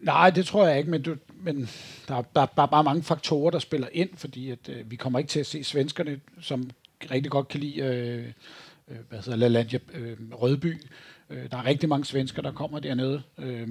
[0.00, 1.68] Nej, det tror jeg ikke, men, du, men
[2.08, 5.18] der, der er bare, bare mange faktorer, der spiller ind, fordi at, øh, vi kommer
[5.18, 6.70] ikke til at se svenskerne, som
[7.10, 8.28] rigtig godt kan lide øh,
[8.88, 10.82] øh, hvad hedder LaLandia, øh, Rødby.
[11.30, 13.22] Øh, der er rigtig mange svensker, der kommer dernede.
[13.38, 13.68] Øh,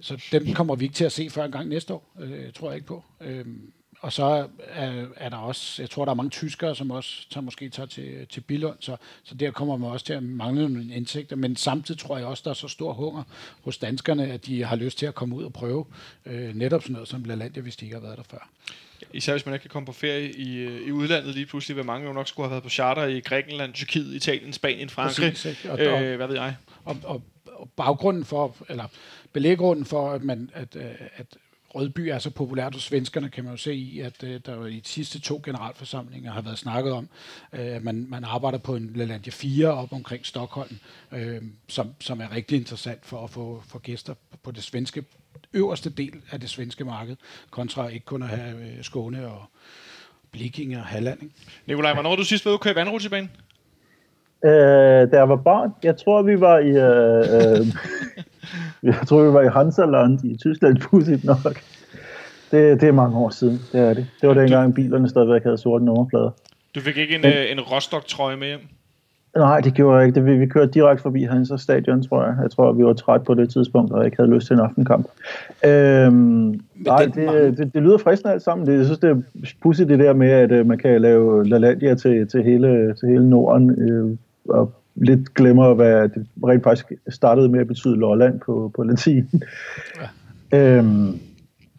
[0.00, 2.70] så dem kommer vi ikke til at se før en gang næste år, øh, tror
[2.70, 3.04] jeg ikke på.
[3.20, 3.44] Øh,
[4.02, 7.42] og så er, er der også, jeg tror, der er mange tyskere, som også tager,
[7.44, 10.94] måske tager til, til Billund, så, så der kommer man også til at mangle nogle
[10.94, 11.36] indtægter.
[11.36, 13.22] Men samtidig tror jeg også, der er så stor hunger
[13.64, 15.84] hos danskerne, at de har lyst til at komme ud og prøve
[16.26, 18.48] øh, netop sådan noget som LaLandia, hvis de ikke har været der før.
[19.12, 21.84] Især hvis man ikke kan komme på ferie i, øh, i udlandet lige pludselig, hvad
[21.84, 25.32] mange jo nok skulle have været på charter i Grækenland, Tyrkiet, Italien, Spanien, Frankrig.
[25.32, 25.64] Præcis?
[25.64, 26.56] Og der- øh, hvad ved jeg?
[26.84, 28.84] Og, og, og baggrunden for, eller
[29.32, 30.84] belæggrunden for, at, man, at, øh,
[31.16, 31.26] at
[31.74, 34.80] Rødby er så populært hos svenskerne, kan man jo se i, at øh, der i
[34.80, 37.08] de sidste to generalforsamlinger har været snakket om,
[37.52, 40.78] øh, at man, man arbejder på en LaLandia 4 op omkring Stockholm,
[41.12, 45.04] øh, som, som er rigtig interessant for at få, få gæster på det svenske
[45.52, 47.16] øverste del af det svenske marked,
[47.50, 49.42] kontra ikke kun at have øh, Skåne og
[50.32, 51.22] Blikinge og Halland.
[51.22, 51.34] Ikke?
[51.66, 53.30] Nikolaj, hvornår du sidst ude at køre vandrutsjebanen?
[54.44, 54.50] Øh,
[55.10, 56.68] da jeg var barn, jeg tror, vi var i...
[56.68, 57.66] Øh, øh,
[58.82, 61.62] jeg tror, vi var i Hansaland i Tyskland, pudsigt nok.
[62.50, 64.06] Det, det er mange år siden, det er det.
[64.20, 66.30] Det var dengang, bilerne stadigvæk havde sorte nummerplader.
[66.74, 68.60] Du fik ikke en, øh, en Rostock-trøje med hjem?
[69.36, 70.14] Nej, det gjorde jeg ikke.
[70.20, 72.34] Det, vi, vi kørte direkte forbi Hansa stadion, tror jeg.
[72.42, 75.06] Jeg tror, vi var træt på det tidspunkt, og ikke havde lyst til en aftenkamp.
[75.64, 78.66] Øhm, nej, det, mange- det, det, lyder fristende alt sammen.
[78.66, 79.16] Det, jeg synes, det er
[79.62, 83.30] pudsigt det der med, at øh, man kan lave LaLandia til, til, hele, til hele
[83.30, 84.16] Norden, øh,
[84.48, 89.28] og lidt glemmer, hvad det rent faktisk startede med at betyde Lolland på, på latin.
[90.52, 90.78] Ja.
[90.78, 91.18] Øhm,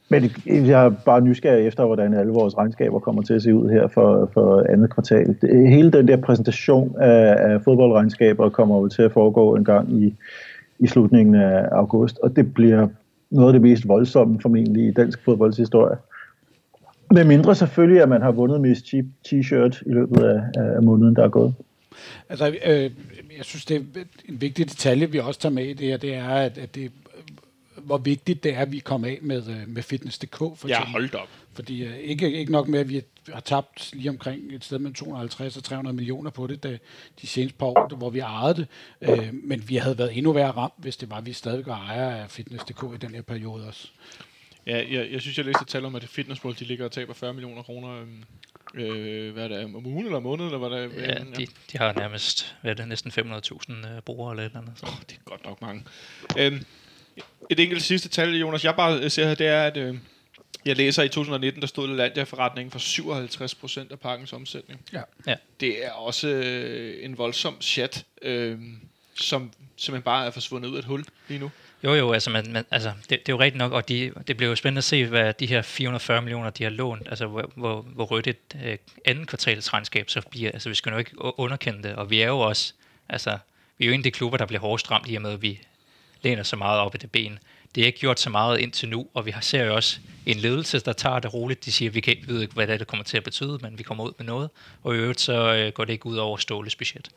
[0.10, 3.70] men jeg er bare nysgerrig efter, hvordan alle vores regnskaber kommer til at se ud
[3.70, 5.36] her for, for andet kvartal.
[5.68, 10.16] Hele den der præsentation af, af fodboldregnskaber kommer jo til at foregå en gang i,
[10.80, 12.88] i slutningen af august, og det bliver
[13.32, 15.98] noget af det mest voldsomme formentlig i dansk fodboldshistorie.
[17.12, 21.16] Med mindre selvfølgelig, at man har vundet Miss Cheap T-shirt i løbet af, af måneden,
[21.16, 21.54] der er gået.
[22.30, 22.92] Altså, øh,
[23.38, 26.14] jeg synes, det er en vigtig detalje, vi også tager med i det her, det
[26.14, 26.92] er, at, at det,
[27.78, 30.38] hvor vigtigt det er, at vi kommer af med, øh, med Fitness.dk.
[30.38, 31.30] For Ja, hold op.
[31.54, 33.02] Fordi øh, ikke, ikke nok med, at vi
[33.34, 36.78] har tabt lige omkring et sted mellem 250 og 300 millioner på det da,
[37.22, 38.68] de seneste par år, hvor vi ejede det.
[39.02, 41.88] Øh, men vi havde været endnu værre ramt, hvis det var, at vi stadig var
[41.88, 43.88] ejere af Fitness.dk i den her periode også.
[44.68, 47.14] Ja, jeg, jeg synes, jeg læste et tal om, at Fitnessmål, de ligger og taber
[47.14, 48.24] 40 millioner kroner øhm,
[48.74, 51.94] øh, hvad er det, om ugen eller måned, eller hvad der Ja, de, de har
[51.94, 54.74] nærmest hvad er det, næsten 500.000 øh, brugere eller et eller andet.
[54.78, 54.86] Så.
[54.86, 55.84] Oh, det er godt nok mange.
[56.38, 56.66] Øhm,
[57.50, 59.98] et enkelt sidste tal, Jonas, jeg bare øh, ser her, det er, at øh,
[60.66, 64.82] jeg læser i 2019, der stod Landia-forretningen for 57 procent af pakkens omsætning.
[64.94, 65.02] Ja.
[65.28, 65.36] Ja.
[65.60, 68.60] Det er også øh, en voldsom chat, øh,
[69.16, 71.52] som simpelthen bare er forsvundet ud af et hul lige nu.
[71.84, 74.38] Jo, jo, altså, man, man, altså det, det er jo rigtigt nok, og de, det
[74.38, 77.52] bliver jo spændende at se, hvad de her 440 millioner, de har lånt, altså hvor,
[77.56, 80.52] hvor, hvor rødt et øh, andet kvartalsregnskab så bliver.
[80.52, 82.74] Altså vi skal jo ikke underkende det, og vi er jo også,
[83.10, 83.38] altså
[83.78, 85.42] vi er jo en af de klubber, der bliver hårdest ramt i og med, at
[85.42, 85.60] vi
[86.22, 87.40] læner så meget op i det ben.
[87.76, 90.38] Det er ikke gjort så meget indtil nu, og vi har, ser jo også en
[90.38, 91.66] ledelse, der tager det roligt.
[91.66, 93.60] De siger, at vi kan ikke vide, hvad det, er, det kommer til at betyde,
[93.62, 94.50] men vi kommer ud med noget.
[94.84, 97.10] Og i øvrigt så øh, går det ikke ud over Ståles budget.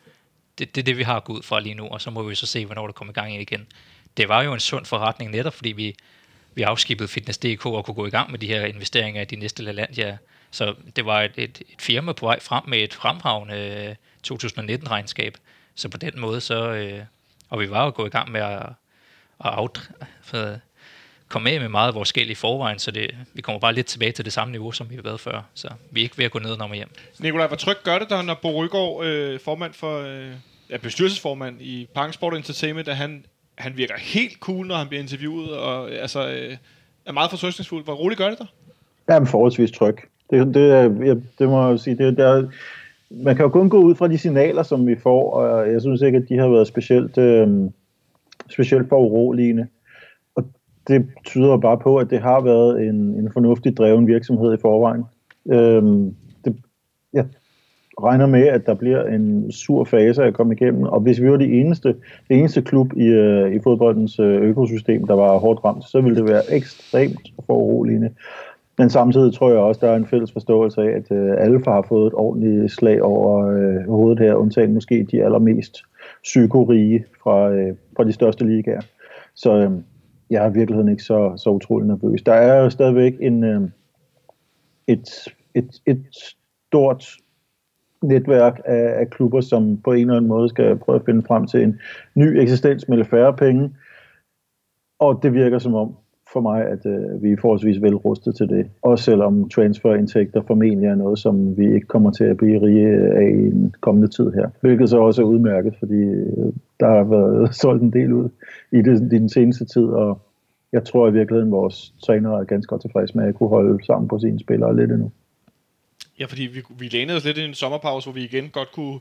[0.59, 2.35] Det, det er det, vi har gået ud fra lige nu, og så må vi
[2.35, 3.67] så se, hvornår det kommer i gang igen.
[4.17, 5.97] Det var jo en sund forretning netop, fordi vi,
[6.55, 9.63] vi afskibede Fitness.dk og kunne gå i gang med de her investeringer i de næste
[9.63, 10.19] LaLandia.
[10.51, 13.95] Så det var et, et, et firma på vej frem med et fremragende øh,
[14.33, 15.35] 2019-regnskab.
[15.75, 16.73] Så på den måde, så...
[16.73, 17.01] Øh,
[17.51, 18.63] og vi var jo gået i gang med at,
[19.45, 19.91] at out,
[20.23, 20.59] for,
[21.29, 23.87] komme af med meget af vores gæld i forvejen, så det, vi kommer bare lidt
[23.87, 25.43] tilbage til det samme niveau, som vi har været før.
[25.55, 26.91] Så vi er ikke ved at gå ned og hjem.
[27.19, 30.33] Nikolaj, hvor trygt gør det dig, når Bo Rygaard, øh, formand for, øh,
[30.71, 33.25] ja, bestyrelsesformand i Parken Sport Entertainment, at han,
[33.59, 36.57] han virker helt cool, når han bliver interviewet, og øh, altså, øh,
[37.07, 37.85] er meget forsøgningsfuld.
[37.85, 38.47] Hvor roligt gør det dig?
[39.09, 39.97] Ja, men forholdsvis tryg.
[40.31, 41.97] Det, det, øh, jeg, det må jeg sige.
[41.99, 42.49] Det, der,
[43.11, 46.03] man kan jo kun gå ud fra de signaler, som vi får, og jeg synes
[46.03, 47.71] ikke, at de har været specielt, øh,
[48.51, 49.67] specielt for uroligende.
[50.35, 50.45] Og
[50.89, 55.05] det tyder bare på, at det har været en, en fornuftig dreven virksomhed i forvejen.
[55.51, 56.13] Øh,
[56.45, 56.57] det,
[57.13, 57.27] jeg
[58.03, 61.37] regner med, at der bliver en sur fase at komme igennem, og hvis vi var
[61.37, 61.89] det eneste,
[62.29, 66.17] det eneste klub i, øh, i fodboldens øh, økosystem, der var hårdt ramt, så ville
[66.17, 68.11] det være ekstremt foruroligende.
[68.79, 71.87] Men samtidig tror jeg også, der er en fælles forståelse af, at øh, alle har
[71.89, 75.83] fået et ordentligt slag over øh, hovedet her, undtagen måske de allermest
[76.23, 78.81] psykorige fra, øh, fra de største ligaer.
[79.35, 79.71] Så øh,
[80.31, 82.23] jeg er i virkeligheden ikke så, så utrolig nervøs.
[82.23, 83.61] Der er jo stadigvæk en, øh,
[84.87, 85.09] et,
[85.55, 87.17] et, et stort
[88.07, 91.47] netværk af, af klubber, som på en eller anden måde skal prøve at finde frem
[91.47, 91.81] til en
[92.15, 93.71] ny eksistens med lidt færre penge.
[94.99, 95.97] Og det virker som om,
[96.33, 98.67] for mig, at øh, vi er forholdsvis velrustet til det.
[98.83, 102.89] Også selvom transferindtægter formentlig er noget, som vi ikke kommer til at blive rige
[103.21, 104.49] af i en kommende tid her.
[104.61, 108.29] Hvilket så også er udmærket, fordi øh, der har været solgt en del ud
[108.73, 110.19] i, det, i den seneste tid, og
[110.73, 113.85] jeg tror i virkeligheden, at vores trænere er ganske godt tilfredse med at kunne holde
[113.85, 115.11] sammen på sine spillere lidt endnu.
[116.19, 119.01] Ja, fordi vi, vi lænede os lidt i en sommerpause, hvor vi igen godt kunne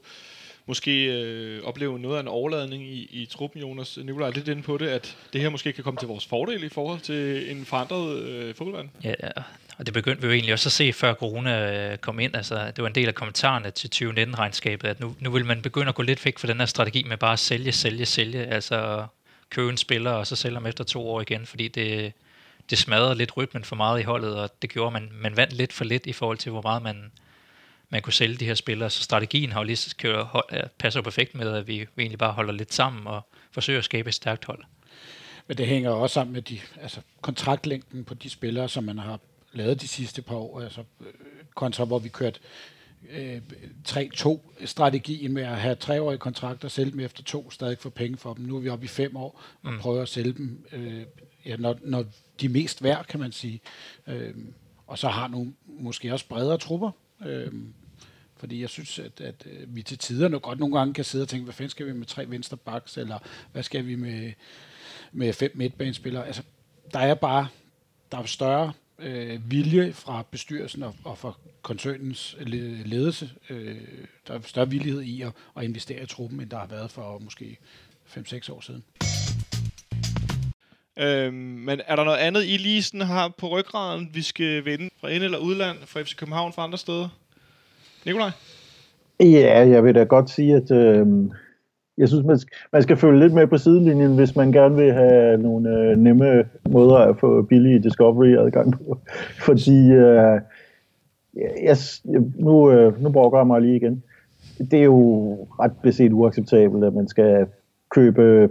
[0.65, 3.97] måske øh, opleve noget af en overladning i, i truppen, Jonas.
[4.03, 6.63] Nikolaj er lidt inde på det, at det her måske kan komme til vores fordel
[6.63, 8.89] i forhold til en forandret øh, fodboldvand.
[9.03, 9.29] Ja, ja,
[9.77, 12.35] og det begyndte vi jo egentlig også at se, før corona øh, kom ind.
[12.35, 15.89] Altså, det var en del af kommentarerne til 2019-regnskabet, at nu, nu vil man begynde
[15.89, 18.45] at gå lidt væk fra den her strategi med bare at sælge, sælge, sælge.
[18.45, 19.05] Altså
[19.49, 22.13] købe en spiller, og så sælge ham efter to år igen, fordi det,
[22.69, 25.53] det smadrede lidt rytmen for meget i holdet, og det gjorde, at man, man vandt
[25.53, 27.11] lidt for lidt i forhold til, hvor meget man,
[27.89, 28.89] man kunne sælge de her spillere.
[28.89, 30.27] Så strategien har jo lige kørt,
[30.79, 34.09] passer perfekt med, at vi, vi egentlig bare holder lidt sammen og forsøger at skabe
[34.09, 34.63] et stærkt hold.
[35.47, 39.19] Men det hænger også sammen med de, altså, kontraktlængden på de spillere, som man har
[39.53, 41.07] lavet de sidste par år, altså øh,
[41.55, 42.39] kontra hvor vi kørte
[43.09, 43.41] øh,
[43.87, 48.45] 3-2-strategien med at have treårige kontrakter, sælge dem efter to, stadig få penge for dem.
[48.45, 49.79] Nu er vi oppe i fem år og mm.
[49.79, 51.03] prøver at sælge dem, øh,
[51.45, 52.05] ja, når, når
[52.41, 53.61] de mest værd, kan man sige.
[54.07, 54.35] Øh,
[54.87, 56.91] og så har nogle måske også bredere trupper,
[57.25, 57.51] øh,
[58.37, 61.21] fordi jeg synes, at, at øh, vi til tider nu godt nogle gange kan sidde
[61.23, 63.19] og tænke, hvad fanden skal vi med tre venstre backs, eller
[63.51, 64.31] hvad skal vi med,
[65.11, 66.27] med fem midtbanespillere?
[66.27, 66.43] Altså,
[66.93, 67.47] der er bare
[68.11, 73.31] der er større øh, vilje fra bestyrelsen og, og fra koncernens ledelse.
[73.49, 73.77] Øh,
[74.27, 77.19] der er større villighed i at, at investere i truppen, end der har været for
[77.19, 77.57] måske
[78.07, 78.83] 5-6 år siden.
[80.99, 84.89] Øhm, men er der noget andet, I lige sådan har på ryggraden, vi skal vinde
[85.01, 87.09] fra ind- eller udland, fra FC København, fra andre steder?
[88.05, 88.29] Nikolaj?
[89.19, 91.07] Ja, jeg vil da godt sige, at øh,
[91.97, 94.93] jeg synes, man skal, man skal følge lidt med på sidelinjen, hvis man gerne vil
[94.93, 98.99] have nogle øh, nemme måder at få billig Discovery-adgang på.
[99.45, 100.39] Fordi øh,
[101.63, 101.77] jeg,
[102.35, 104.03] nu, øh, nu brokker jeg mig lige igen.
[104.71, 107.47] Det er jo ret beset uacceptabelt, at man skal
[107.89, 108.49] købe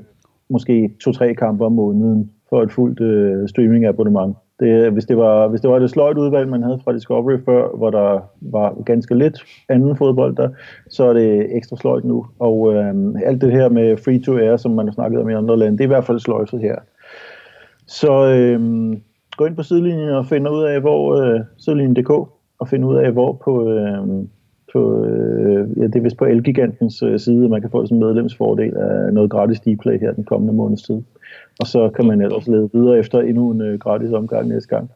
[0.48, 4.36] måske to-tre kampe om måneden for et fuldt øh, streaming-abonnement.
[4.60, 7.76] Det, hvis, det var, hvis det var det sløjt udvalg, man havde fra Discovery før,
[7.76, 10.48] hvor der var ganske lidt anden fodbold der,
[10.88, 12.26] så er det ekstra sløjt nu.
[12.38, 15.78] Og øh, alt det her med free-to-air, som man har snakket om i andre lande,
[15.78, 16.76] det er i hvert fald sløjset her.
[17.86, 18.60] Så øh,
[19.36, 22.10] gå ind på sidelinjen og find ud af, hvor øh, sidelinjen.dk
[22.58, 23.98] og find ud af, hvor på, øh,
[24.72, 28.04] på øh, ja, det er vist på Elgigantens øh, side, man kan få sådan en
[28.04, 31.02] medlemsfordel af noget gratis Dplay her den kommende måneds tid.
[31.60, 34.90] Og så kan man ellers lede videre efter endnu en øh, gratis omgang næste gang.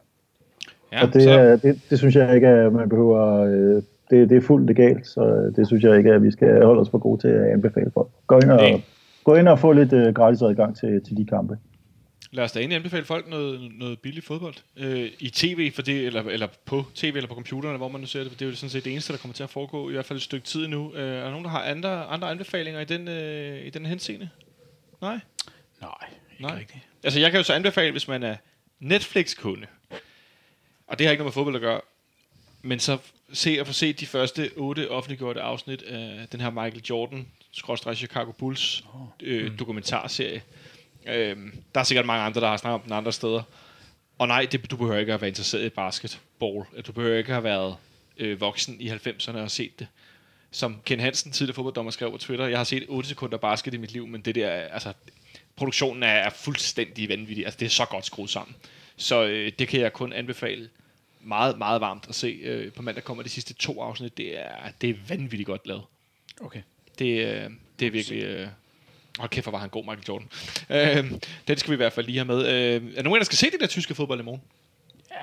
[0.91, 1.29] Ja, og det, så...
[1.29, 3.45] er, det, det synes jeg ikke, at man behøver...
[3.45, 6.81] Øh, det, det er fuldt legalt, så det synes jeg ikke, at vi skal holde
[6.81, 8.07] os for gode til at anbefale folk.
[8.27, 8.81] Gå ind og,
[9.23, 11.57] gå ind og få lidt øh, gratis adgang til, til de kampe.
[12.31, 16.05] Lad os da egentlig anbefale folk noget, noget billig fodbold øh, i tv, for det,
[16.05, 18.31] eller, eller på tv eller på computerne, hvor man nu ser det.
[18.31, 20.05] For det er jo sådan set det eneste, der kommer til at foregå i hvert
[20.05, 20.91] fald et stykke tid nu.
[20.95, 24.29] Øh, er der nogen, der har andre, andre anbefalinger i den, øh, i den henseende?
[25.01, 25.19] Nej?
[25.81, 26.07] Nej,
[26.39, 26.55] Nej.
[26.59, 26.83] rigtigt.
[27.03, 28.35] Altså jeg kan jo så anbefale, hvis man er
[28.79, 29.67] Netflix-kunde,
[30.87, 31.81] og det har ikke noget med fodbold at gøre,
[32.61, 32.97] men så
[33.33, 37.27] se og få set de første otte offentliggjorte afsnit af den her Michael Jordan,
[37.95, 38.83] Chicago Bulls
[39.19, 39.57] øh, mm.
[39.57, 40.41] dokumentarserie.
[41.05, 43.43] Øhm, der er sikkert mange andre, der har snakket om den andre steder.
[44.17, 46.65] Og nej, det, du behøver ikke at være interesseret i basketball.
[46.87, 47.75] Du behøver ikke at have været
[48.17, 49.87] øh, voksen i 90'erne og set det.
[50.51, 53.77] Som Ken Hansen, tidligere fodbolddommer, skrev på Twitter, jeg har set 8 sekunder basket i
[53.77, 54.93] mit liv, men det der, altså,
[55.59, 57.45] produktionen er, er fuldstændig vanvittig.
[57.45, 58.55] Altså, det er så godt skruet sammen.
[58.97, 60.69] Så øh, det kan jeg kun anbefale
[61.21, 62.39] meget, meget varmt at se.
[62.43, 64.17] Øh, på mandag kommer de sidste to afsnit.
[64.17, 64.51] Det er,
[64.81, 65.83] det er vanvittigt godt lavet.
[66.41, 66.61] Okay.
[66.99, 67.49] Det, øh,
[67.79, 68.23] det er virkelig...
[68.23, 68.47] Øh,
[69.19, 70.27] Hold kæft, hvor var han god, Michael Jordan.
[70.69, 71.11] Øh,
[71.47, 72.47] den skal vi i hvert fald lige have med.
[72.47, 74.41] Øh, er der nogen, der skal se det der tyske fodbold i morgen?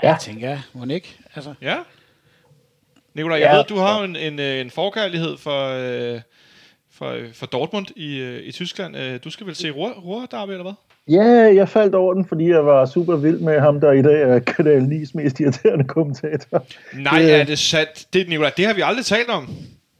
[0.02, 0.62] Ja, jeg tænker jeg.
[0.72, 1.16] Må ikke?
[1.34, 1.78] Altså, Ja.
[3.14, 3.56] Nikolaj, jeg Ja.
[3.56, 6.20] ved, du har jo en, en, øh, en forkærlighed for, øh,
[6.98, 8.96] for, øh, for Dortmund i, øh, i Tyskland.
[8.96, 10.72] Øh, Du skal vel se Ruhr, Derby, eller hvad?
[11.08, 14.22] Ja, jeg faldt over den, fordi jeg var super vild med ham, der i dag
[14.22, 16.64] er Kanal 9's mest irriterende kommentator.
[17.02, 18.06] Nej, Det- er det sandt?
[18.12, 19.48] Det, Nikolaj, det har vi aldrig talt om.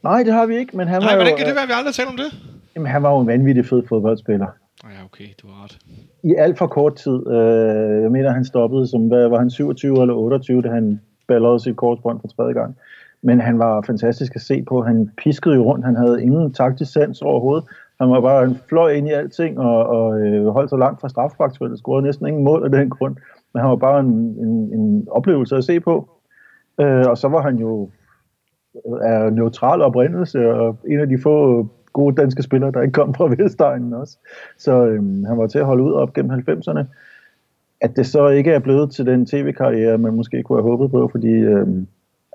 [0.02, 1.68] Nej, det har vi ikke, men han Nej, var, hvordan jo, kan det være, at
[1.68, 2.30] vi aldrig har talt om det?
[2.76, 4.46] Jamen, han var jo en vanvittig fed fodboldspiller.
[4.84, 5.78] Ja, okay, du har ret.
[6.22, 7.26] I alt for kort tid.
[7.30, 11.60] Øh, jeg mener, han stoppede som, hvad var han, 27 eller 28, da han ballerede
[11.60, 12.76] sit korsbånd for tredje gang.
[13.22, 14.82] Men han var fantastisk at se på.
[14.82, 15.84] Han piskede jo rundt.
[15.84, 17.64] Han havde ingen taktisk sans overhovedet.
[18.00, 21.08] Han var bare en fløj ind i alting og, og øh, holdt sig langt fra
[21.08, 21.78] strafbakspillet.
[21.78, 23.16] Scorede næsten ingen mål af den grund.
[23.54, 26.08] Men han var bare en, en, en oplevelse at se på.
[26.80, 27.90] Øh, og så var han jo
[28.86, 33.14] øh, af neutral oprindelse, og en af de få gode danske spillere, der ikke kom
[33.14, 34.18] fra Vestegnen også.
[34.58, 36.84] Så øhm, han var til at holde ud op gennem 90'erne.
[37.80, 41.08] At det så ikke er blevet til den tv-karriere, man måske kunne have håbet på,
[41.08, 41.86] fordi øhm,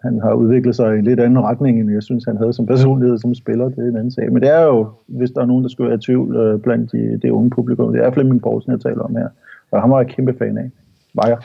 [0.04, 2.66] han har udviklet sig i en lidt anden retning, end jeg synes, han havde som
[2.66, 3.70] personlighed som spiller.
[3.70, 4.32] Det er en anden sag.
[4.34, 6.92] Men det er jo, hvis der er nogen, der skulle være i tvivl øh, blandt
[6.92, 9.28] de, det unge publikum, det er Flemming Poulsen, jeg taler om her.
[9.72, 10.72] Og han var jeg kæmpe fan af.
[11.14, 11.38] Var jeg.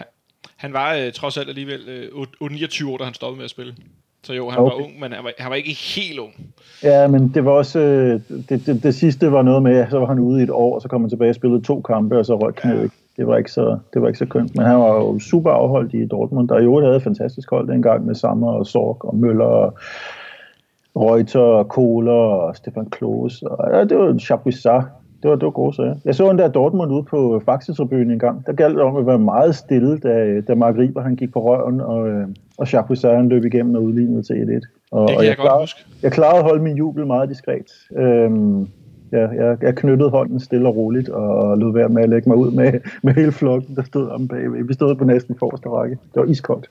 [0.56, 1.80] Han var øh, trods alt alligevel
[2.40, 3.74] øh, 29 år, da han stoppede med at spille.
[4.22, 4.74] Så jo, han okay.
[4.74, 6.32] Var ung, men han var, han var ikke helt ung.
[6.82, 10.06] Ja, men det var også, øh, det, det, det sidste var noget med, så var
[10.06, 12.26] han ude i et år, og så kom han tilbage og spillede to kampe, og
[12.26, 12.82] så røg knæet.
[12.82, 12.96] ikke.
[13.16, 14.56] Det var ikke så, det var ikke så kønt.
[14.56, 17.68] Men han var jo super afholdt i Dortmund, der i øvrigt havde et fantastisk hold
[17.68, 19.74] dengang med Sammer og Sorg og Møller og
[20.96, 23.48] Reuter og Kohler og Stefan Klose.
[23.48, 24.82] Og, ja, det var Chapuisat.
[25.22, 25.94] Det var, det var gode sager.
[26.04, 28.46] Jeg så en der Dortmund ude på Faxe-tribunen en gang.
[28.46, 31.40] Der galt det om at være meget stille, da, da Mark Riber han gik på
[31.44, 32.26] røven, og, øh,
[32.58, 34.88] og Chapuisat han løb igennem og udlignede til 1-1.
[34.90, 35.80] Og, Det og kan jeg, jeg godt klarede- huske.
[36.02, 37.70] jeg klarede at holde min jubel meget diskret.
[37.96, 38.68] Øhm,
[39.12, 42.38] ja, jeg, jeg knyttede hånden stille og roligt, og lod være med at lægge mig
[42.38, 44.64] ud med, med hele flokken, der stod om bagved.
[44.64, 45.98] Vi stod på næsten forreste række.
[46.14, 46.70] Det var iskoldt.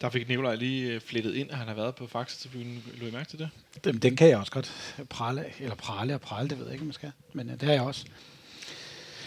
[0.00, 2.84] Der fik Nikolaj lige øh, flettet ind, at han har været på Faxe-tribunen.
[3.00, 3.48] Lå I mærke til det?
[3.84, 5.54] den, den kan jeg også godt prale af.
[5.60, 7.12] Eller prale og prale, det ved jeg ikke, om man skal.
[7.32, 8.06] Men øh, det har jeg også.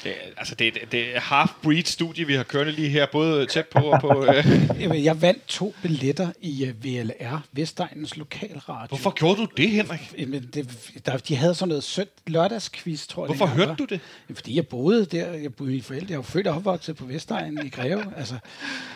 [0.03, 3.65] Det, altså, det, er- det er half-breed studie, vi har kørende lige her, både tæt
[3.67, 4.25] på og på...
[4.25, 4.45] Øh.
[4.81, 8.87] Jamen, Jeg vandt to billetter i uh, VLR, Vestegnens Lokalradio.
[8.89, 10.13] Hvorfor gjorde du det, Henrik?
[10.17, 13.27] Jamen, det, der, de havde sådan noget sødt lørdagsquiz, tror jeg.
[13.35, 13.75] Hvorfor hørte var.
[13.75, 13.99] du det?
[14.29, 15.31] Jamen, fordi jeg boede der.
[15.31, 16.07] Jeg boede i forældre.
[16.09, 18.03] Jeg var født og opvokset på Vestegnen i Greve.
[18.17, 18.35] Altså,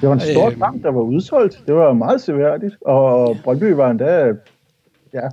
[0.02, 0.60] Det var en stor Øhm.
[0.60, 1.60] kamp, der var udsolgt.
[1.68, 2.76] Det var meget seværdigt.
[2.82, 4.26] Og Brøndby var endda
[5.14, 5.28] ja,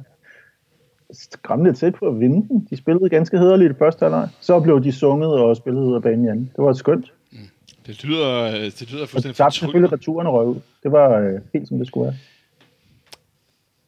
[1.13, 2.67] skræmmende tæt på at vinde den.
[2.71, 4.29] De spillede ganske hederligt i det første halvleg.
[4.41, 6.51] Så blev de sunget og spillede ud af banen i anden.
[6.57, 7.13] Det var skønt.
[7.87, 9.93] Det lyder, øh, det lyder fuldstændig tabte selvfølgelig fortryllende.
[9.93, 10.49] returen røv.
[10.49, 10.61] ud.
[10.83, 12.17] Det var øh, helt som det skulle være.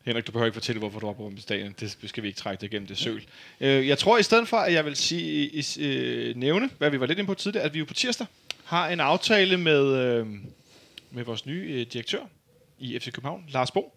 [0.04, 1.74] Henrik, du behøver ikke fortælle, hvorfor du var på stadion.
[1.80, 3.22] Det skal vi ikke trække det igennem det søl.
[3.60, 7.00] Øh, jeg tror i stedet for, at jeg vil sige, i, øh, nævne, hvad vi
[7.00, 8.26] var lidt inde på tidligere, at vi jo på tirsdag
[8.64, 10.26] har en aftale med, øh,
[11.10, 12.18] med vores nye øh, direktør
[12.78, 13.92] i FC København, Lars Bo,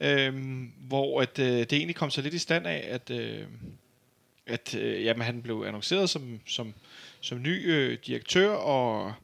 [0.00, 0.34] øh,
[0.78, 3.46] hvor at, øh, det egentlig kom så lidt i stand af, at, øh,
[4.46, 6.74] at øh, jamen, han blev annonceret som, som,
[7.20, 9.14] som ny øh, direktør, og,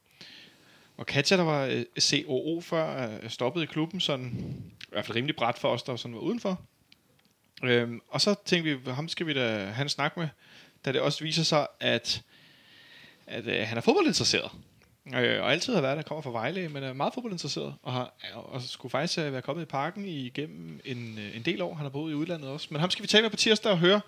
[0.96, 4.32] og Katja, der var øh, COO før, øh, stoppede i klubben, sådan
[4.80, 6.60] i hvert fald rimelig bræt for os, der sådan var udenfor.
[7.64, 10.28] Øhm, og så tænkte vi, ham skal vi da have en snak med,
[10.84, 12.22] da det også viser sig, at,
[13.26, 14.50] at øh, han er fodboldinteresseret.
[15.14, 18.14] Øh, og altid har været der, kommer fra Vejle, men er meget fodboldinteresseret, og, har,
[18.34, 21.74] og skulle faktisk øh, være kommet i parken igennem en, øh, en del år.
[21.74, 22.68] Han har boet i udlandet også.
[22.70, 24.00] Men ham skal vi tale med på tirsdag og høre,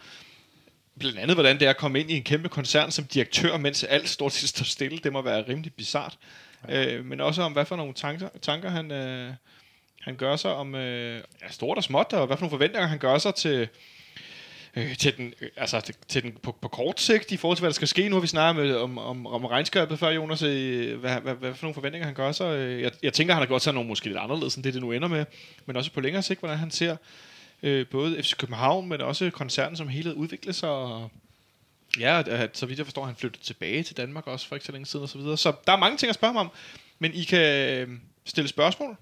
[0.99, 3.84] blandt andet, hvordan det er at komme ind i en kæmpe koncern som direktør, mens
[3.84, 4.99] alt stort set står stille.
[4.99, 6.18] Det må være rimelig bizart.
[6.68, 9.32] Øh, men også om, hvad for nogle tanker, tanker han, øh,
[10.01, 12.99] han gør sig om øh, ja, stort og småt, og hvad for nogle forventninger han
[12.99, 13.68] gør sig til,
[14.79, 17.62] øh, til den, øh, altså til, til den på, på kort sigt i forhold til,
[17.62, 18.09] hvad der skal ske.
[18.09, 20.43] Nu har vi snakket med, om, om, om regnskabet før, Jonas.
[20.43, 22.57] Øh, hvad, hvad, hvad for nogle forventninger han gør sig.
[22.57, 24.83] Øh, Jeg, jeg tænker, han har gjort sig nogle måske lidt anderledes, end det, det
[24.83, 25.24] nu ender med.
[25.66, 26.97] Men også på længere sigt, hvordan han ser
[27.62, 30.68] øh, både FC København, men også koncernen som helhed udvikle sig.
[30.68, 31.11] Og,
[32.01, 34.72] ja, at, så vidt jeg forstår, han flyttede tilbage til Danmark også for ikke så
[34.72, 35.37] længe siden og så videre.
[35.37, 36.51] Så der er mange ting at spørge ham om.
[36.99, 37.89] Men I kan øh,
[38.24, 38.97] stille spørgsmål,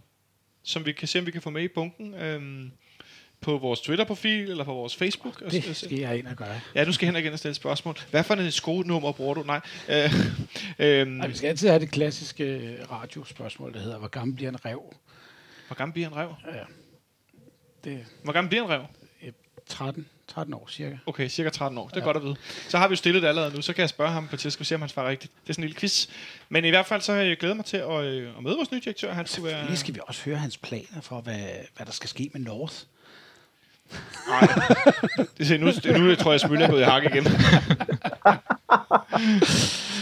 [0.62, 2.14] som vi kan se, om vi kan få med i bunken.
[2.14, 2.70] Øh,
[3.40, 5.42] på vores Twitter-profil eller på vores Facebook.
[5.42, 6.60] Og- det skal jeg ind og gøre.
[6.74, 7.96] Ja, du skal hen igen og stille spørgsmål.
[8.10, 9.42] Hvad for en skonummer bruger du?
[9.42, 9.60] Nej.
[9.88, 10.14] Øh,
[10.78, 14.50] øhm, Ej, vi skal altid have det klassiske øh, radiospørgsmål, der hedder, hvor gammel bliver
[14.50, 14.94] en rev?
[15.66, 16.34] hvor gammel bliver en rev?
[17.84, 18.80] Det, Hvor gammel bliver en rev?
[19.66, 20.96] 13, 13 år cirka.
[21.06, 21.88] Okay, cirka 13 år.
[21.88, 22.04] Det er ja.
[22.04, 22.36] godt at vide.
[22.68, 24.50] Så har vi jo stillet det allerede nu, så kan jeg spørge ham på vi
[24.50, 25.32] se, om han svarer rigtigt.
[25.42, 26.06] Det er sådan en lille quiz.
[26.48, 28.72] Men i hvert fald så har jeg glædet mig til at, øh, at møde vores
[28.72, 29.12] nye direktør.
[29.12, 29.66] Han skulle være...
[29.66, 31.40] Lige skal vi også høre hans planer for, hvad,
[31.76, 32.74] hvad der skal ske med North.
[34.28, 34.48] Nej,
[35.38, 37.24] det ser, nu, nu tror jeg, at er gået i hak igen.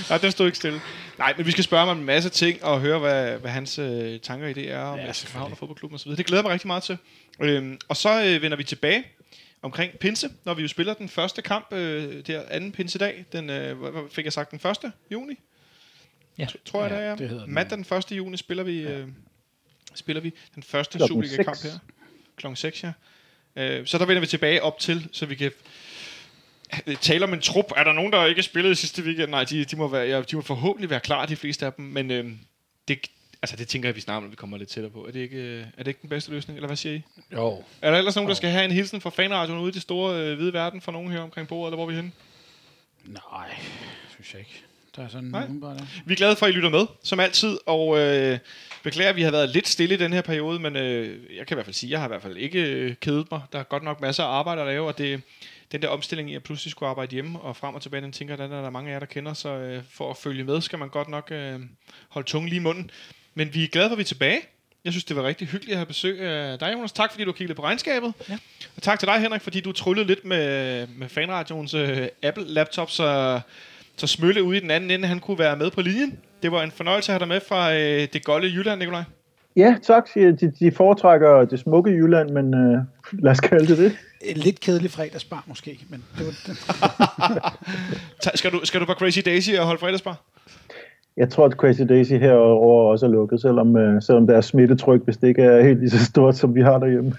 [0.09, 0.81] Nej, den stod ikke stille.
[1.19, 3.79] Nej, men vi skal spørge ham om en masse ting og høre, hvad, hvad hans
[3.79, 6.11] øh, tanker i det er om ja, København og fodboldklubben osv.
[6.17, 6.99] Det glæder mig rigtig meget til.
[7.41, 9.05] Øhm, og så øh, vender vi tilbage
[9.63, 13.79] omkring pinse, når vi jo spiller den første kamp, øh, der anden pinsedag, den, øh,
[13.79, 14.93] hvad fik jeg sagt, den 1.
[15.11, 15.35] juni?
[16.39, 16.47] Ja.
[16.65, 17.29] Tror jeg, Ja, det det er.
[17.29, 17.55] hedder den.
[17.55, 18.13] Mandag den 1.
[18.13, 19.09] juni spiller vi, øh,
[19.95, 21.79] spiller vi den første Superliga-kamp her.
[22.37, 22.93] Klokken 6, ja.
[23.57, 25.53] Øh, så der vender vi tilbage op til, så vi kan
[27.01, 27.73] tale om en trup.
[27.77, 29.31] Er der nogen, der ikke spillede sidste weekend?
[29.31, 31.85] Nej, de, de, må, være, ja, de må forhåbentlig være klar, de fleste af dem.
[31.85, 32.31] Men øh,
[32.89, 32.99] det,
[33.43, 35.07] altså, det tænker jeg, vi om, når vi kommer lidt tættere på.
[35.07, 37.03] Er det ikke, øh, er det ikke den bedste løsning, eller hvad siger I?
[37.33, 37.65] Jo.
[37.83, 40.21] Er der ellers nogen, der skal have en hilsen fra fanradioen ude i det store
[40.21, 42.13] øh, hvide verden fra nogen her omkring bordet, eller hvor er vi henne?
[43.05, 43.57] Nej,
[44.11, 44.63] synes jeg ikke.
[44.97, 45.41] Der er sådan Nej.
[45.41, 45.85] nogen bare der.
[46.07, 48.39] Vi er glade for, at I lytter med, som altid, og øh,
[48.85, 51.55] beklager, at vi har været lidt stille i den her periode, men øh, jeg kan
[51.55, 53.41] i hvert fald sige, at jeg har i hvert fald ikke øh, kedet mig.
[53.53, 55.23] Der er godt nok masser af arbejde at lave, og det,
[55.73, 58.37] den der omstilling i at pludselig skulle arbejde hjemme og frem og tilbage, den tænker
[58.37, 60.79] den er der mange af jer, der kender, så øh, for at følge med, skal
[60.79, 61.61] man godt nok øh,
[62.09, 62.91] holde tungen lige i munden.
[63.35, 64.41] Men vi er glade for, at vi er tilbage.
[64.85, 66.93] Jeg synes, det var rigtig hyggeligt at have besøg af dig, Jonas.
[66.93, 68.13] Tak, fordi du kiggede på regnskabet.
[68.29, 68.39] Ja.
[68.77, 73.41] Og tak til dig, Henrik, fordi du tryllede lidt med, med fanradioens øh, Apple-laptop, så,
[73.97, 76.19] så Smølle ude i den anden ende, han kunne være med på linjen.
[76.45, 79.03] Det var en fornøjelse at have dig med fra øh, det golde Jylland, Nikolaj.
[79.57, 80.15] Ja, tak.
[80.15, 82.79] De, de foretrækker det smukke Jylland, men øh,
[83.13, 83.93] lad os kalde det det.
[84.23, 86.33] En lidt kedelig fredagsbar måske, men det var
[88.23, 90.21] Ta- skal, du, skal du på Crazy Daisy og holde fredagsbar?
[91.17, 95.17] Jeg tror, at Crazy Daisy herover også er lukket, selvom, øh, selvom deres smittetryk, hvis
[95.17, 97.13] det ikke er helt lige så stort, som vi har derhjemme.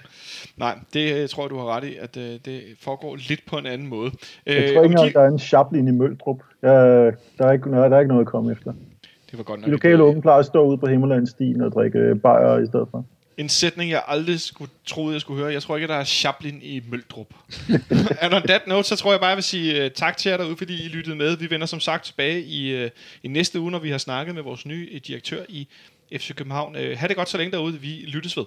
[0.57, 3.57] Nej, det øh, tror jeg, du har ret i, at øh, det foregår lidt på
[3.57, 4.11] en anden måde.
[4.45, 6.37] Jeg tror og ikke engang, gi- der er en Chaplin i Møldrup.
[6.61, 6.71] Jeg,
[7.37, 8.73] der, er ikke, noget, der er ikke noget at komme efter.
[9.35, 11.99] Det var godt nok De lokale unge plejer at stå ude på Himmelandstien og drikke
[11.99, 13.05] øh, bajer i stedet for.
[13.37, 15.53] en sætning, jeg aldrig skulle troede, jeg skulle høre.
[15.53, 17.27] Jeg tror ikke, der er Chaplin i Møldrup.
[18.21, 20.37] And on that note, så tror jeg bare, jeg vil sige uh, tak til jer
[20.37, 21.37] derude, fordi I lyttede med.
[21.37, 22.89] Vi vender som sagt tilbage i, uh,
[23.23, 25.67] i næste uge, når vi har snakket med vores nye uh, direktør i
[26.17, 26.75] FC København.
[26.75, 27.73] Uh, ha' det godt så længe derude.
[27.79, 28.45] Vi lyttes ved.